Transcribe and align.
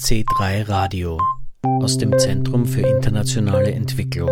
C3 0.00 0.68
Radio 0.68 1.20
aus 1.64 1.98
dem 1.98 2.16
Zentrum 2.18 2.66
für 2.66 2.82
internationale 2.82 3.72
Entwicklung. 3.72 4.30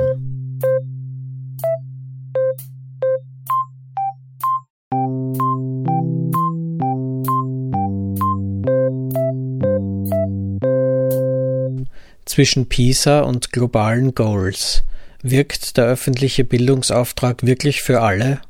Zwischen 12.24 12.68
PISA 12.68 13.20
und 13.22 13.52
globalen 13.52 14.14
Goals 14.14 14.84
wirkt 15.22 15.76
der 15.76 15.86
öffentliche 15.86 16.44
Bildungsauftrag 16.44 17.44
wirklich 17.44 17.82
für 17.82 18.02
alle? 18.02 18.40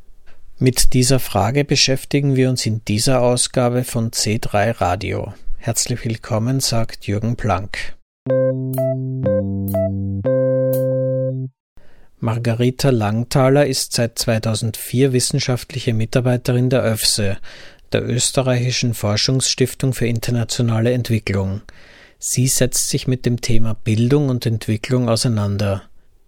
Mit 0.59 0.93
dieser 0.93 1.19
Frage 1.19 1.65
beschäftigen 1.65 2.37
wir 2.37 2.51
uns 2.51 2.67
in 2.67 2.85
dieser 2.85 3.23
Ausgabe 3.23 3.85
von 3.85 4.11
C3 4.11 4.81
Radio. 4.81 5.33
Herzlich 5.67 6.05
willkommen, 6.05 6.61
sagt 6.61 7.09
Jürgen 7.09 7.35
Planck. 7.35 7.97
Margarita 12.21 12.91
Langthaler 12.91 13.67
ist 13.67 13.93
seit 13.93 14.17
2004 14.17 15.13
wissenschaftliche 15.13 15.93
Mitarbeiterin 15.93 16.71
der 16.71 16.85
ÖFSE, 16.85 17.39
der 17.91 18.09
österreichischen 18.09 18.95
Forschungsstiftung 18.95 19.93
für 19.93 20.07
internationale 20.07 20.93
Entwicklung. 20.93 21.63
Sie 22.21 22.47
setzt 22.47 22.89
sich 22.89 23.09
mit 23.09 23.27
dem 23.27 23.41
Thema 23.41 23.75
Bildung 23.75 24.29
und 24.29 24.47
Entwicklung 24.47 25.09
auseinander. 25.09 25.83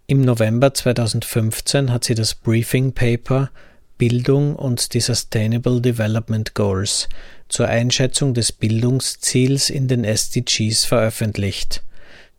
Im 0.05 0.19
November 0.19 0.73
2015 0.73 1.93
hat 1.93 2.03
sie 2.03 2.15
das 2.15 2.35
Briefing 2.35 2.91
Paper 2.91 3.51
Bildung 3.99 4.55
und 4.55 4.93
die 4.95 5.01
Sustainable 5.01 5.81
Development 5.81 6.55
Goals 6.55 7.09
zur 7.49 7.67
Einschätzung 7.67 8.33
des 8.33 8.51
Bildungsziels 8.51 9.69
in 9.69 9.87
den 9.87 10.03
SDGs 10.03 10.85
veröffentlicht. 10.85 11.83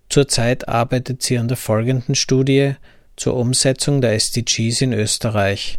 Zurzeit 0.09 0.69
arbeitet 0.69 1.23
sie 1.23 1.39
an 1.39 1.47
der 1.47 1.59
folgenden 1.59 2.17
Studie 2.17 2.73
zur 3.15 3.37
Umsetzung 3.37 4.01
der 4.01 4.15
SDGs 4.15 4.81
in 4.81 4.93
Österreich. 4.95 5.79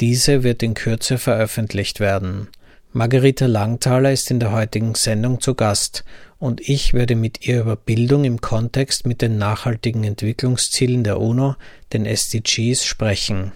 Diese 0.00 0.42
wird 0.42 0.62
in 0.62 0.74
Kürze 0.74 1.18
veröffentlicht 1.18 2.00
werden. 2.00 2.48
Margarita 2.92 3.46
Langthaler 3.46 4.12
ist 4.12 4.30
in 4.30 4.38
der 4.38 4.52
heutigen 4.52 4.94
Sendung 4.94 5.40
zu 5.40 5.54
Gast 5.54 6.04
und 6.38 6.60
ich 6.68 6.92
werde 6.92 7.16
mit 7.16 7.46
ihr 7.46 7.62
über 7.62 7.76
Bildung 7.76 8.24
im 8.24 8.42
Kontext 8.42 9.06
mit 9.06 9.22
den 9.22 9.38
nachhaltigen 9.38 10.04
Entwicklungszielen 10.04 11.02
der 11.02 11.18
UNO, 11.18 11.56
den 11.94 12.04
SDGs, 12.04 12.84
sprechen. 12.84 13.52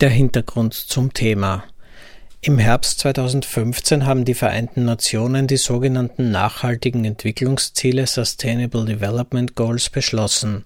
Der 0.00 0.08
Hintergrund 0.08 0.72
zum 0.72 1.12
Thema. 1.12 1.64
Im 2.40 2.56
Herbst 2.56 3.00
2015 3.00 4.06
haben 4.06 4.24
die 4.24 4.32
Vereinten 4.32 4.86
Nationen 4.86 5.46
die 5.46 5.58
sogenannten 5.58 6.30
nachhaltigen 6.30 7.04
Entwicklungsziele 7.04 8.06
Sustainable 8.06 8.86
Development 8.86 9.54
Goals 9.54 9.90
beschlossen. 9.90 10.64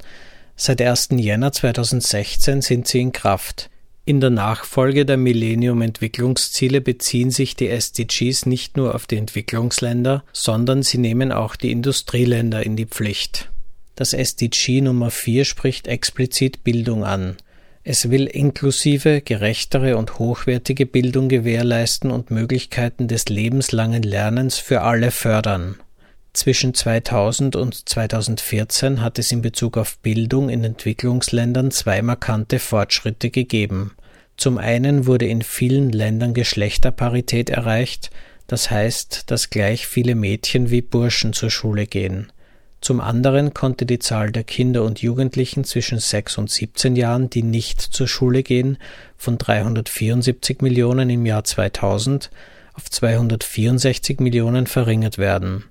Seit 0.55 0.81
1. 0.81 1.09
Jänner 1.17 1.51
2016 1.51 2.63
sind 2.63 2.87
sie 2.87 3.01
in 3.01 3.11
Kraft. 3.11 3.69
In 4.05 4.21
der 4.21 4.31
Nachfolge 4.31 5.05
der 5.05 5.17
Millennium-Entwicklungsziele 5.17 6.81
beziehen 6.81 7.33
sich 7.33 7.57
die 7.57 7.69
SDGs 7.69 8.47
nicht 8.47 8.77
nur 8.77 8.95
auf 8.95 9.09
die 9.09 9.17
Entwicklungsländer, 9.17 10.23
sondern 10.33 10.85
sie 10.85 10.99
nehmen 10.99 11.33
auch 11.33 11.57
die 11.57 11.73
Industrieländer 11.73 12.65
in 12.65 12.77
die 12.77 12.87
Pflicht. 12.87 13.52
Das 13.95 14.13
SDG 14.13 14.81
Nummer 14.81 15.11
4 15.11 15.45
spricht 15.45 15.87
explizit 15.87 16.65
Bildung 16.65 17.05
an. 17.05 17.37
Es 17.85 18.11
will 18.11 18.27
inklusive, 18.27 19.21
gerechtere 19.21 19.97
und 19.97 20.19
hochwertige 20.19 20.87
Bildung 20.87 21.29
gewährleisten 21.29 22.11
und 22.11 22.31
Möglichkeiten 22.31 23.09
des 23.09 23.29
lebenslangen 23.29 24.03
Lernens 24.03 24.59
für 24.59 24.83
alle 24.83 25.11
fördern. 25.11 25.77
Zwischen 26.33 26.73
2000 26.73 27.57
und 27.57 27.89
2014 27.89 29.03
hat 29.03 29.19
es 29.19 29.33
in 29.33 29.43
Bezug 29.43 29.77
auf 29.77 29.99
Bildung 29.99 30.49
in 30.49 30.65
Entwicklungsländern 30.65 31.71
zwei 31.71 32.01
markante 32.01 32.59
Fortschritte 32.59 33.31
gegeben. 33.31 33.93
Zum 34.39 34.57
einen 34.57 35.07
wurde 35.07 35.27
in 35.27 35.43
vielen 35.43 35.91
Ländern 35.91 36.33
Geschlechterparität 36.33 37.51
erreicht, 37.51 38.11
das 38.47 38.71
heißt, 38.71 39.25
dass 39.31 39.51
gleich 39.51 39.87
viele 39.87 40.15
Mädchen 40.15 40.71
wie 40.71 40.81
Burschen 40.81 41.33
zur 41.35 41.51
Schule 41.51 41.87
gehen. 41.87 42.33
Zum 42.83 43.01
anderen 43.01 43.55
konnte 43.55 43.87
die 43.87 44.01
Zahl 44.01 44.33
der 44.33 44.43
Kinder 44.43 44.83
und 44.83 45.01
Jugendlichen 45.01 45.63
zwischen 45.63 46.01
6 46.01 46.37
und 46.39 46.51
17 46.51 46.97
Jahren, 46.97 47.31
die 47.31 47.45
nicht 47.45 47.81
zur 47.81 48.09
Schule 48.09 48.43
gehen, 48.43 48.77
von 49.17 49.39
374 49.39 50.63
Millionen 50.63 51.09
im 51.09 51.25
Jahr 51.25 51.45
2000 51.45 52.31
auf 52.75 52.91
264 52.91 54.19
Millionen 54.19 54.67
verringert 54.67 55.17
werden. 55.17 55.63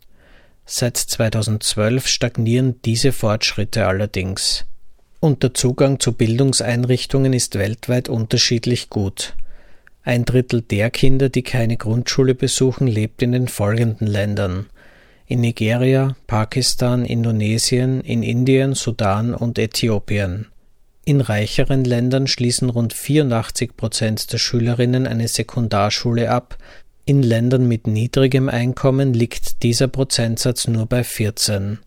Seit 0.66 0.96
2012 0.96 2.08
stagnieren 2.08 2.76
diese 2.86 3.12
Fortschritte 3.12 3.88
allerdings. 3.88 4.64
Und 5.20 5.44
der 5.44 5.54
Zugang 5.54 6.00
zu 6.00 6.14
Bildungseinrichtungen 6.14 7.34
ist 7.34 7.60
weltweit 7.60 8.08
unterschiedlich 8.08 8.90
gut. 8.90 9.36
Ein 10.04 10.24
Drittel 10.24 10.62
der 10.62 10.90
Kinder, 10.90 11.28
die 11.28 11.44
keine 11.44 11.76
Grundschule 11.76 12.36
besuchen, 12.36 12.88
lebt 12.88 13.22
in 13.22 13.34
den 13.34 13.50
folgenden 13.50 14.08
Ländern 14.08 14.68
in 15.32 15.42
Nigeria, 15.42 16.16
Pakistan, 16.28 17.06
Indonesien, 17.06 18.02
in 18.02 18.22
Indien, 18.22 18.74
Sudan 18.74 19.34
und 19.34 19.58
Äthiopien. 19.58 20.48
In 21.06 21.22
reicheren 21.22 21.84
Ländern 21.84 22.28
schließen 22.28 22.70
rund 22.70 22.94
84 22.94 23.76
Prozent 23.76 24.32
der 24.34 24.38
Schülerinnen 24.38 25.08
eine 25.08 25.28
Sekundarschule 25.28 26.30
ab, 26.30 26.58
in 27.06 27.24
Ländern 27.24 27.68
mit 27.68 27.88
niedrigem 27.88 28.48
Einkommen 28.48 29.14
liegt 29.14 29.64
dieser 29.64 29.88
Prozentsatz 29.88 30.68
nur 30.68 30.86
bei 30.86 31.04
14. 31.04 31.80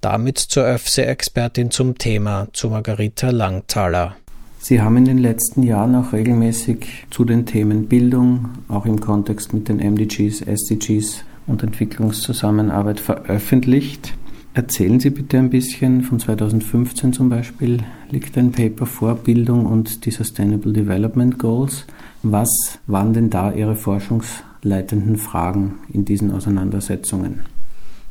Damit 0.00 0.38
zur 0.38 0.64
ÖFSE-Expertin 0.64 1.70
zum 1.70 1.98
Thema, 1.98 2.48
zu 2.52 2.70
Margarita 2.70 3.30
Langthaler. 3.30 4.16
Sie 4.58 4.80
haben 4.80 4.96
in 4.96 5.04
den 5.04 5.18
letzten 5.18 5.62
Jahren 5.62 5.94
auch 5.94 6.14
regelmäßig 6.14 7.06
zu 7.10 7.26
den 7.26 7.44
Themen 7.44 7.88
Bildung, 7.88 8.48
auch 8.68 8.86
im 8.86 8.98
Kontext 9.00 9.52
mit 9.52 9.68
den 9.68 9.76
MDGs, 9.76 10.40
SDGs, 10.40 11.22
und 11.46 11.62
Entwicklungszusammenarbeit 11.62 13.00
veröffentlicht. 13.00 14.14
Erzählen 14.54 15.00
Sie 15.00 15.10
bitte 15.10 15.38
ein 15.38 15.50
bisschen, 15.50 16.02
von 16.02 16.20
2015 16.20 17.12
zum 17.12 17.28
Beispiel 17.28 17.78
liegt 18.10 18.38
ein 18.38 18.52
Paper 18.52 18.86
vor, 18.86 19.16
Bildung 19.16 19.66
und 19.66 20.06
die 20.06 20.12
Sustainable 20.12 20.72
Development 20.72 21.38
Goals. 21.38 21.86
Was 22.22 22.78
waren 22.86 23.12
denn 23.12 23.30
da 23.30 23.52
Ihre 23.52 23.74
forschungsleitenden 23.74 25.16
Fragen 25.16 25.80
in 25.92 26.04
diesen 26.04 26.30
Auseinandersetzungen? 26.30 27.40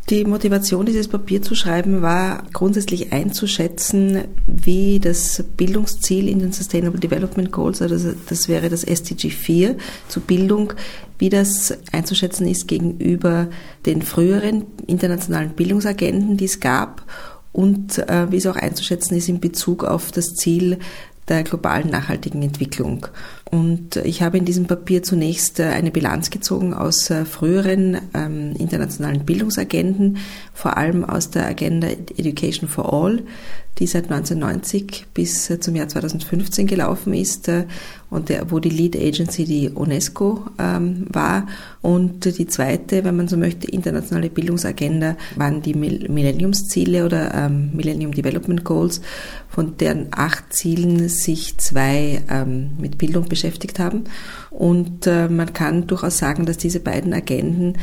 Die 0.09 0.25
Motivation, 0.25 0.85
dieses 0.85 1.07
Papier 1.07 1.41
zu 1.41 1.55
schreiben, 1.55 2.01
war 2.01 2.43
grundsätzlich 2.51 3.13
einzuschätzen, 3.13 4.25
wie 4.45 4.99
das 4.99 5.45
Bildungsziel 5.55 6.27
in 6.27 6.39
den 6.39 6.51
Sustainable 6.51 6.99
Development 6.99 7.51
Goals, 7.53 7.81
also 7.81 8.13
das 8.27 8.49
wäre 8.49 8.69
das 8.69 8.83
SDG 8.83 9.29
4 9.29 9.77
zur 10.09 10.23
Bildung, 10.23 10.73
wie 11.19 11.29
das 11.29 11.73
einzuschätzen 11.93 12.47
ist 12.47 12.67
gegenüber 12.67 13.47
den 13.85 14.01
früheren 14.01 14.65
internationalen 14.87 15.51
Bildungsagenten, 15.51 16.35
die 16.35 16.45
es 16.45 16.59
gab 16.59 17.05
und 17.53 17.97
äh, 18.09 18.29
wie 18.29 18.37
es 18.37 18.47
auch 18.47 18.57
einzuschätzen 18.57 19.15
ist 19.15 19.29
in 19.29 19.39
Bezug 19.39 19.85
auf 19.85 20.11
das 20.11 20.35
Ziel 20.35 20.79
der 21.29 21.43
globalen 21.43 21.89
nachhaltigen 21.89 22.41
Entwicklung. 22.41 23.07
Und 23.53 23.97
ich 23.97 24.23
habe 24.23 24.39
in 24.39 24.45
diesem 24.45 24.65
Papier 24.65 25.03
zunächst 25.03 25.59
äh, 25.59 25.65
eine 25.65 25.91
Bilanz 25.91 26.31
gezogen 26.31 26.73
aus 26.73 27.11
äh, 27.11 27.23
früheren 27.23 27.99
ähm, 28.15 28.55
internationalen 28.57 29.25
Bildungsagenden, 29.25 30.17
vor 30.55 30.75
allem 30.75 31.05
aus 31.05 31.29
der 31.29 31.45
Agenda 31.45 31.87
Education 31.87 32.67
for 32.67 32.91
All, 32.91 33.21
die 33.79 33.87
seit 33.87 34.05
1990 34.11 35.07
bis 35.13 35.49
äh, 35.49 35.59
zum 35.59 35.75
Jahr 35.75 35.87
2015 35.87 36.67
gelaufen 36.67 37.13
ist 37.13 37.47
äh, 37.47 37.65
und 38.09 38.29
der, 38.29 38.51
wo 38.51 38.59
die 38.59 38.69
Lead 38.69 38.95
Agency 38.95 39.45
die 39.45 39.69
UNESCO 39.69 40.45
ähm, 40.59 41.07
war. 41.09 41.47
Und 41.81 42.37
die 42.37 42.45
zweite, 42.45 43.03
wenn 43.03 43.15
man 43.15 43.27
so 43.27 43.37
möchte, 43.37 43.67
internationale 43.67 44.29
Bildungsagenda 44.29 45.17
waren 45.35 45.61
die 45.63 45.73
Millenniumsziele 45.73 47.05
oder 47.05 47.33
ähm, 47.33 47.71
Millennium 47.73 48.11
Development 48.11 48.63
Goals, 48.63 49.01
von 49.49 49.77
deren 49.77 50.07
acht 50.11 50.53
Zielen 50.53 51.09
sich 51.09 51.57
zwei 51.57 52.23
ähm, 52.29 52.71
mit 52.79 52.99
Bildung 52.99 53.27
beschäftigt 53.27 53.79
haben. 53.79 54.03
Und 54.51 55.07
äh, 55.07 55.27
man 55.27 55.51
kann 55.53 55.87
durchaus 55.87 56.19
sagen, 56.19 56.45
dass 56.45 56.57
diese 56.57 56.79
beiden 56.79 57.13
Agenden 57.13 57.77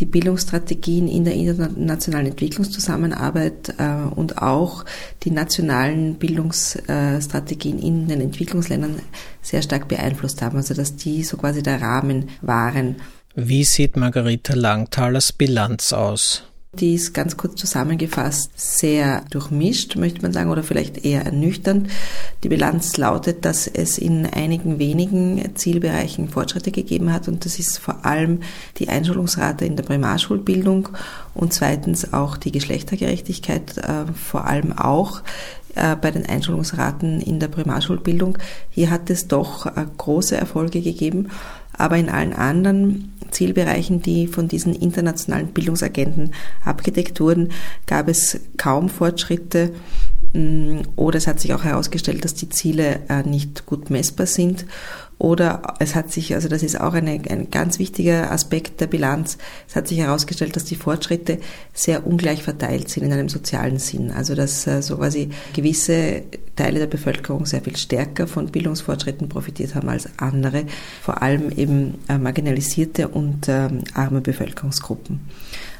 die 0.00 0.06
Bildungsstrategien 0.06 1.08
in 1.08 1.24
der 1.24 1.34
internationalen 1.34 2.26
Entwicklungszusammenarbeit 2.26 3.74
äh, 3.78 4.14
und 4.14 4.42
auch 4.42 4.84
die 5.22 5.30
nationalen 5.30 6.16
Bildungsstrategien 6.16 7.78
in 7.78 8.08
den 8.08 8.20
Entwicklungsländern 8.20 9.00
sehr 9.42 9.62
stark 9.62 9.88
beeinflusst 9.88 10.42
haben. 10.42 10.56
Also 10.56 10.74
dass 10.74 10.96
die 10.96 11.22
so 11.22 11.36
quasi 11.36 11.62
der 11.62 11.80
Rahmen 11.80 12.28
waren. 12.42 12.96
Wie 13.34 13.64
sieht 13.64 13.96
Margarita 13.96 14.54
Langthalers 14.54 15.32
Bilanz 15.32 15.92
aus? 15.92 16.44
Die 16.80 16.94
ist 16.94 17.14
ganz 17.14 17.36
kurz 17.36 17.56
zusammengefasst 17.56 18.50
sehr 18.54 19.22
durchmischt, 19.30 19.96
möchte 19.96 20.22
man 20.22 20.32
sagen, 20.32 20.50
oder 20.50 20.62
vielleicht 20.62 21.04
eher 21.04 21.24
ernüchternd. 21.24 21.88
Die 22.42 22.48
Bilanz 22.48 22.96
lautet, 22.96 23.44
dass 23.44 23.66
es 23.66 23.98
in 23.98 24.26
einigen 24.26 24.78
wenigen 24.78 25.54
Zielbereichen 25.54 26.28
Fortschritte 26.28 26.70
gegeben 26.70 27.12
hat 27.12 27.28
und 27.28 27.44
das 27.44 27.58
ist 27.58 27.78
vor 27.78 28.04
allem 28.04 28.40
die 28.78 28.88
Einschulungsrate 28.88 29.64
in 29.64 29.76
der 29.76 29.84
Primarschulbildung 29.84 30.90
und 31.34 31.52
zweitens 31.52 32.12
auch 32.12 32.36
die 32.36 32.52
Geschlechtergerechtigkeit, 32.52 33.78
äh, 33.78 34.12
vor 34.12 34.46
allem 34.46 34.76
auch 34.76 35.22
äh, 35.76 35.96
bei 35.96 36.10
den 36.10 36.26
Einschulungsraten 36.26 37.20
in 37.20 37.38
der 37.40 37.48
Primarschulbildung. 37.48 38.38
Hier 38.70 38.90
hat 38.90 39.10
es 39.10 39.28
doch 39.28 39.66
äh, 39.66 39.84
große 39.96 40.36
Erfolge 40.36 40.80
gegeben, 40.80 41.28
aber 41.76 41.96
in 41.96 42.08
allen 42.08 42.32
anderen 42.32 43.12
Zielbereichen, 43.30 44.02
die 44.02 44.26
von 44.26 44.48
diesen 44.48 44.74
internationalen 44.74 45.48
Bildungsagenten 45.48 46.32
abgedeckt 46.64 47.20
wurden, 47.20 47.52
gab 47.86 48.08
es 48.08 48.40
kaum 48.56 48.88
Fortschritte 48.88 49.72
mm, 50.32 50.80
oder 50.96 51.18
es 51.18 51.26
hat 51.26 51.40
sich 51.40 51.54
auch 51.54 51.64
herausgestellt, 51.64 52.24
dass 52.24 52.34
die 52.34 52.48
Ziele 52.48 53.00
äh, 53.08 53.22
nicht 53.22 53.66
gut 53.66 53.90
messbar 53.90 54.26
sind 54.26 54.66
oder 55.18 55.62
es 55.78 55.94
hat 55.94 56.12
sich, 56.12 56.34
also 56.34 56.48
das 56.48 56.62
ist 56.62 56.78
auch 56.78 56.92
eine, 56.92 57.12
ein 57.12 57.50
ganz 57.50 57.78
wichtiger 57.78 58.30
Aspekt 58.30 58.80
der 58.82 58.86
Bilanz, 58.86 59.38
es 59.66 59.74
hat 59.74 59.88
sich 59.88 59.98
herausgestellt, 59.98 60.56
dass 60.56 60.64
die 60.64 60.76
Fortschritte 60.76 61.38
sehr 61.72 62.06
ungleich 62.06 62.42
verteilt 62.42 62.90
sind 62.90 63.04
in 63.04 63.12
einem 63.12 63.30
sozialen 63.30 63.78
Sinn. 63.78 64.10
Also 64.10 64.34
dass 64.34 64.66
äh, 64.66 64.82
so 64.82 64.98
quasi 64.98 65.30
gewisse 65.54 66.24
Teile 66.54 66.80
der 66.80 66.86
Bevölkerung 66.86 67.46
sehr 67.46 67.62
viel 67.62 67.76
stärker 67.76 68.26
von 68.26 68.48
Bildungsfortschritten 68.48 69.28
profitiert 69.28 69.74
haben 69.74 69.88
als 69.88 70.08
andere, 70.18 70.64
vor 71.02 71.22
allem 71.22 71.50
eben 71.50 71.94
äh, 72.08 72.18
marginalisierte 72.18 73.08
und 73.08 73.48
ähm, 73.48 73.84
arme 73.94 74.20
Bevölkerungsgruppen. 74.20 75.20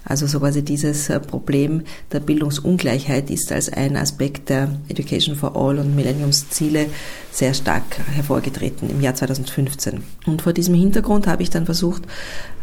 Also 0.07 0.27
so 0.27 0.39
quasi 0.39 0.63
dieses 0.63 1.11
äh, 1.11 1.19
Problem 1.21 1.83
der 2.13 2.21
Bildungsungleichheit 2.21 3.29
ist 3.29 3.53
als 3.53 3.71
ein 3.71 3.97
Aspekt 3.97 4.49
der 4.49 4.71
Education 4.89 5.35
for 5.35 5.57
All 5.57 5.79
und 5.79 5.97
Millenniumsziele 5.97 6.87
sehr 7.33 7.53
stark 7.53 7.99
hervorgetreten 8.15 8.89
im 8.89 9.01
Jahr 9.01 9.17
2015. 9.17 10.03
Und 10.27 10.43
vor 10.43 10.53
diesem 10.53 10.75
Hintergrund 10.75 11.27
habe 11.27 11.43
ich 11.43 11.51
dann 11.51 11.67
versucht, 11.67 12.05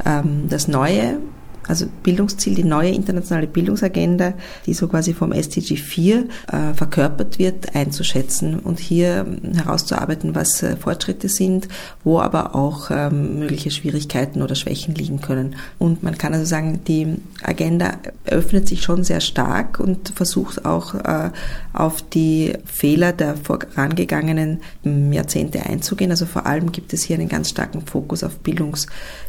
ähm, 0.05 0.45
das 0.49 0.69
neue 0.69 1.19
also 1.67 1.85
Bildungsziel, 2.03 2.55
die 2.55 2.63
neue 2.63 2.91
internationale 2.91 3.47
Bildungsagenda, 3.47 4.33
die 4.65 4.73
so 4.73 4.87
quasi 4.87 5.13
vom 5.13 5.31
SDG 5.31 5.77
4 5.77 6.25
äh, 6.51 6.73
verkörpert 6.73 7.39
wird, 7.39 7.75
einzuschätzen 7.75 8.59
und 8.59 8.79
hier 8.79 9.25
ähm, 9.27 9.53
herauszuarbeiten, 9.53 10.35
was 10.35 10.61
äh, 10.63 10.75
Fortschritte 10.75 11.29
sind, 11.29 11.67
wo 12.03 12.19
aber 12.19 12.55
auch 12.55 12.91
ähm, 12.91 13.39
mögliche 13.39 13.71
Schwierigkeiten 13.71 14.41
oder 14.41 14.55
Schwächen 14.55 14.95
liegen 14.95 15.21
können. 15.21 15.55
Und 15.79 16.03
man 16.03 16.17
kann 16.17 16.33
also 16.33 16.45
sagen, 16.45 16.81
die 16.87 17.15
Agenda 17.41 17.97
öffnet 18.25 18.67
sich 18.67 18.81
schon 18.81 19.03
sehr 19.03 19.21
stark 19.21 19.79
und 19.79 20.09
versucht 20.09 20.65
auch 20.65 20.95
äh, 20.95 21.31
auf 21.73 22.01
die 22.01 22.53
Fehler 22.65 23.13
der 23.13 23.35
vorangegangenen 23.37 24.61
Jahrzehnte 24.83 25.65
einzugehen. 25.65 26.11
Also 26.11 26.25
vor 26.25 26.45
allem 26.45 26.71
gibt 26.71 26.93
es 26.93 27.03
hier 27.03 27.17
einen 27.17 27.29
ganz 27.29 27.49
starken 27.49 27.85
Fokus 27.85 28.23
auf 28.23 28.37
Bildungs 28.39 28.87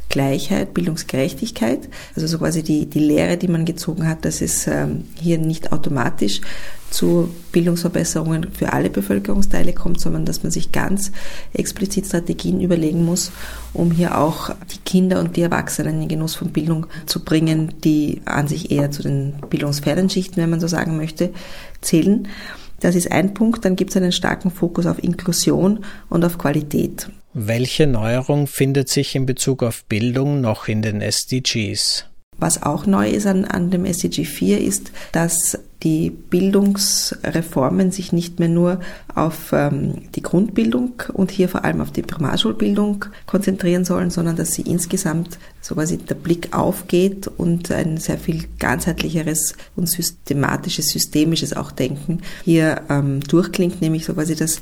Gleichheit, 0.09 0.75
Bildungsgerechtigkeit. 0.75 1.89
Also 2.15 2.27
so 2.27 2.39
quasi 2.39 2.63
die, 2.63 2.87
die 2.87 3.01
Lehre, 3.01 3.37
die 3.37 3.49
man 3.49 3.65
gezogen 3.65 4.09
hat, 4.09 4.25
dass 4.25 4.41
es 4.41 4.67
ähm, 4.67 5.05
hier 5.21 5.39
nicht 5.39 5.73
automatisch 5.73 6.41
zu 6.91 7.29
Bildungsverbesserungen 7.51 8.53
für 8.53 8.73
alle 8.73 8.89
Bevölkerungsteile 8.89 9.73
kommt, 9.73 10.01
sondern 10.01 10.25
dass 10.25 10.45
man 10.45 10.53
sich 10.53 10.71
ganz 10.71 11.11
explizit 11.53 12.07
Strategien 12.07 12.61
überlegen 12.61 13.05
muss, 13.05 13.33
um 13.73 13.91
hier 13.91 14.17
auch 14.17 14.51
die 14.73 14.79
Kinder 14.79 15.19
und 15.19 15.37
die 15.37 15.43
Erwachsenen 15.43 15.95
in 15.95 16.01
den 16.01 16.09
Genuss 16.09 16.37
von 16.37 16.53
Bildung 16.53 16.87
zu 17.07 17.25
bringen, 17.25 17.75
die 17.83 18.23
an 18.25 18.47
sich 18.47 18.71
eher 18.71 18.93
zu 18.93 19.03
den 19.03 19.35
bildungsfernen 19.51 20.09
Schichten, 20.09 20.37
wenn 20.37 20.51
man 20.51 20.61
so 20.61 20.69
sagen 20.69 20.97
möchte, 20.97 21.33
zählen. 21.81 22.29
Das 22.79 22.95
ist 22.95 23.11
ein 23.11 23.35
Punkt. 23.35 23.65
Dann 23.65 23.77
gibt 23.77 23.91
es 23.91 23.97
einen 23.97 24.13
starken 24.13 24.51
Fokus 24.51 24.87
auf 24.87 25.03
Inklusion 25.03 25.85
und 26.11 26.25
auf 26.25 26.39
Qualität. 26.39 27.09
Welche 27.37 27.89
Neuerung 27.89 28.47
findet 28.47 28.89
sich 28.89 29.17
in 29.17 29.27
Bezug 29.27 29.65
auf 29.65 29.85
Bildung 29.87 30.41
noch 30.41 30.69
in 30.69 30.83
den 30.83 31.01
SDGs? 31.01 32.05
Was 32.39 32.63
auch 32.63 32.87
neu 32.87 33.11
ist 33.11 33.27
an, 33.27 33.45
an 33.45 33.73
dem 33.73 33.85
SDG 33.85 34.25
4 34.25 34.61
ist, 34.61 34.93
dass 35.11 35.59
die 35.83 36.11
Bildungsreformen 36.11 37.91
sich 37.91 38.13
nicht 38.13 38.39
mehr 38.39 38.49
nur 38.49 38.81
auf 39.15 39.53
ähm, 39.53 40.11
die 40.15 40.23
Grundbildung 40.23 41.03
und 41.13 41.31
hier 41.31 41.49
vor 41.49 41.65
allem 41.65 41.81
auf 41.81 41.91
die 41.91 42.03
Primarschulbildung 42.03 43.05
konzentrieren 43.27 43.85
sollen, 43.85 44.11
sondern 44.11 44.37
dass 44.37 44.53
sie 44.53 44.63
insgesamt 44.63 45.39
so 45.61 45.75
quasi 45.75 45.99
der 45.99 46.15
Blick 46.15 46.57
aufgeht 46.57 47.29
und 47.37 47.71
ein 47.71 47.99
sehr 47.99 48.19
viel 48.19 48.45
ganzheitlicheres 48.59 49.57
und 49.77 49.89
systematisches, 49.89 50.89
systemisches 50.89 51.53
auch 51.53 51.71
Denken 51.71 52.21
hier 52.45 52.83
ähm, 52.89 53.21
durchklingt, 53.21 53.83
nämlich 53.83 54.07
so 54.07 54.15
quasi, 54.15 54.35
dass 54.35 54.61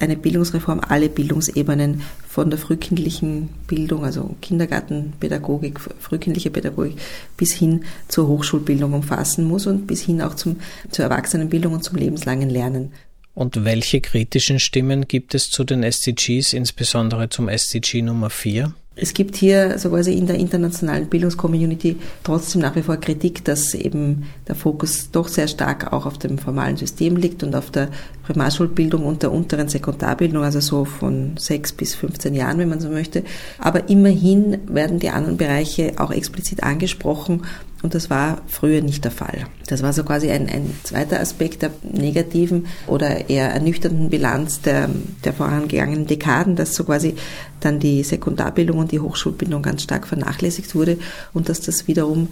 eine 0.00 0.16
Bildungsreform 0.16 0.80
alle 0.86 1.08
Bildungsebenen 1.08 2.02
von 2.28 2.50
der 2.50 2.58
frühkindlichen 2.58 3.48
Bildung, 3.66 4.04
also 4.04 4.36
Kindergartenpädagogik, 4.42 5.80
frühkindliche 5.80 6.50
Pädagogik 6.50 6.96
bis 7.36 7.52
hin 7.52 7.84
zur 8.08 8.28
Hochschulbildung 8.28 8.92
umfassen 8.92 9.44
muss 9.44 9.66
und 9.66 9.86
bis 9.86 10.02
hin 10.02 10.20
auch 10.20 10.34
zum, 10.34 10.56
zur 10.90 11.04
Erwachsenenbildung 11.04 11.72
und 11.72 11.84
zum 11.84 11.96
lebenslangen 11.96 12.50
Lernen. 12.50 12.92
Und 13.34 13.64
welche 13.64 14.00
kritischen 14.00 14.58
Stimmen 14.58 15.06
gibt 15.06 15.34
es 15.34 15.50
zu 15.50 15.62
den 15.62 15.84
SDGs, 15.84 16.52
insbesondere 16.52 17.28
zum 17.28 17.48
SDG 17.48 18.02
Nummer 18.02 18.30
4? 18.30 18.74
Es 19.00 19.14
gibt 19.14 19.36
hier 19.36 19.78
so 19.78 19.90
quasi 19.90 20.12
in 20.12 20.26
der 20.26 20.36
internationalen 20.36 21.06
Bildungscommunity 21.06 21.96
trotzdem 22.24 22.62
nach 22.62 22.74
wie 22.74 22.82
vor 22.82 22.96
Kritik, 22.96 23.44
dass 23.44 23.74
eben 23.74 24.24
der 24.48 24.56
Fokus 24.56 25.10
doch 25.12 25.28
sehr 25.28 25.46
stark 25.46 25.92
auch 25.92 26.04
auf 26.04 26.18
dem 26.18 26.36
formalen 26.36 26.76
System 26.76 27.16
liegt 27.16 27.44
und 27.44 27.54
auf 27.54 27.70
der 27.70 27.90
Primarschulbildung 28.24 29.04
und 29.04 29.22
der 29.22 29.30
unteren 29.30 29.68
Sekundarbildung, 29.68 30.42
also 30.42 30.58
so 30.60 30.84
von 30.84 31.36
sechs 31.38 31.72
bis 31.72 31.94
15 31.94 32.34
Jahren, 32.34 32.58
wenn 32.58 32.68
man 32.68 32.80
so 32.80 32.88
möchte. 32.88 33.22
Aber 33.58 33.88
immerhin 33.88 34.58
werden 34.66 34.98
die 34.98 35.10
anderen 35.10 35.36
Bereiche 35.36 35.92
auch 35.98 36.10
explizit 36.10 36.64
angesprochen 36.64 37.42
und 37.82 37.94
das 37.94 38.10
war 38.10 38.42
früher 38.48 38.80
nicht 38.80 39.04
der 39.04 39.12
Fall. 39.12 39.46
Das 39.66 39.82
war 39.82 39.92
so 39.92 40.02
quasi 40.02 40.30
ein, 40.30 40.48
ein 40.48 40.74
zweiter 40.82 41.20
Aspekt 41.20 41.62
der 41.62 41.70
negativen 41.82 42.66
oder 42.86 43.30
eher 43.30 43.50
ernüchternden 43.50 44.10
Bilanz 44.10 44.60
der, 44.60 44.88
der 45.24 45.32
vorangegangenen 45.32 46.06
Dekaden, 46.06 46.56
dass 46.56 46.74
so 46.74 46.84
quasi 46.84 47.14
dann 47.60 47.78
die 47.78 48.02
Sekundarbildung 48.02 48.78
und 48.78 48.92
die 48.92 49.00
Hochschulbildung 49.00 49.62
ganz 49.62 49.82
stark 49.82 50.08
vernachlässigt 50.08 50.74
wurde 50.74 50.98
und 51.32 51.48
dass 51.48 51.60
das 51.60 51.86
wiederum 51.86 52.28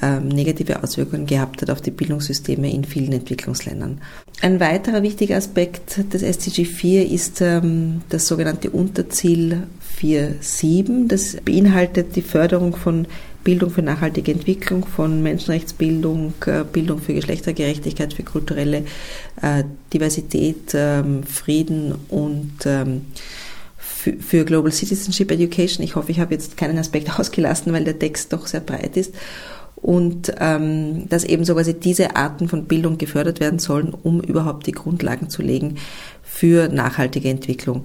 ähm, 0.00 0.28
negative 0.28 0.82
Auswirkungen 0.82 1.26
gehabt 1.26 1.62
hat 1.62 1.70
auf 1.70 1.80
die 1.80 1.90
Bildungssysteme 1.90 2.72
in 2.72 2.84
vielen 2.84 3.12
Entwicklungsländern. 3.12 4.00
Ein 4.40 4.58
weiterer 4.60 5.02
wichtiger 5.02 5.36
Aspekt 5.36 6.12
des 6.12 6.22
SDG 6.22 6.64
4 6.64 7.10
ist 7.10 7.40
ähm, 7.40 8.02
das 8.08 8.26
sogenannte 8.26 8.70
Unterziel 8.70 9.64
4.7. 10.00 11.08
Das 11.08 11.36
beinhaltet 11.44 12.16
die 12.16 12.22
Förderung 12.22 12.74
von 12.74 13.06
Bildung 13.44 13.70
für 13.70 13.82
nachhaltige 13.82 14.32
Entwicklung, 14.32 14.86
von 14.86 15.22
Menschenrechtsbildung, 15.22 16.34
äh, 16.46 16.64
Bildung 16.64 17.00
für 17.00 17.14
Geschlechtergerechtigkeit, 17.14 18.14
für 18.14 18.22
kulturelle 18.22 18.84
äh, 19.40 19.64
Diversität, 19.92 20.72
ähm, 20.74 21.24
Frieden 21.24 21.94
und 22.08 22.52
ähm, 22.64 23.02
für 23.76 24.44
Global 24.44 24.72
Citizenship 24.72 25.30
Education. 25.30 25.84
Ich 25.84 25.94
hoffe, 25.94 26.10
ich 26.10 26.20
habe 26.20 26.34
jetzt 26.34 26.56
keinen 26.56 26.78
Aspekt 26.78 27.18
ausgelassen, 27.18 27.72
weil 27.72 27.84
der 27.84 27.98
Text 27.98 28.32
doch 28.32 28.46
sehr 28.46 28.60
breit 28.60 28.96
ist. 28.96 29.14
Und 29.76 30.32
ähm, 30.38 31.08
dass 31.08 31.24
eben 31.24 31.44
so 31.44 31.54
quasi 31.54 31.74
diese 31.74 32.14
Arten 32.14 32.48
von 32.48 32.66
Bildung 32.66 32.98
gefördert 32.98 33.40
werden 33.40 33.58
sollen, 33.58 33.92
um 33.92 34.20
überhaupt 34.20 34.68
die 34.68 34.72
Grundlagen 34.72 35.28
zu 35.28 35.42
legen 35.42 35.76
für 36.22 36.68
nachhaltige 36.68 37.28
Entwicklung. 37.28 37.84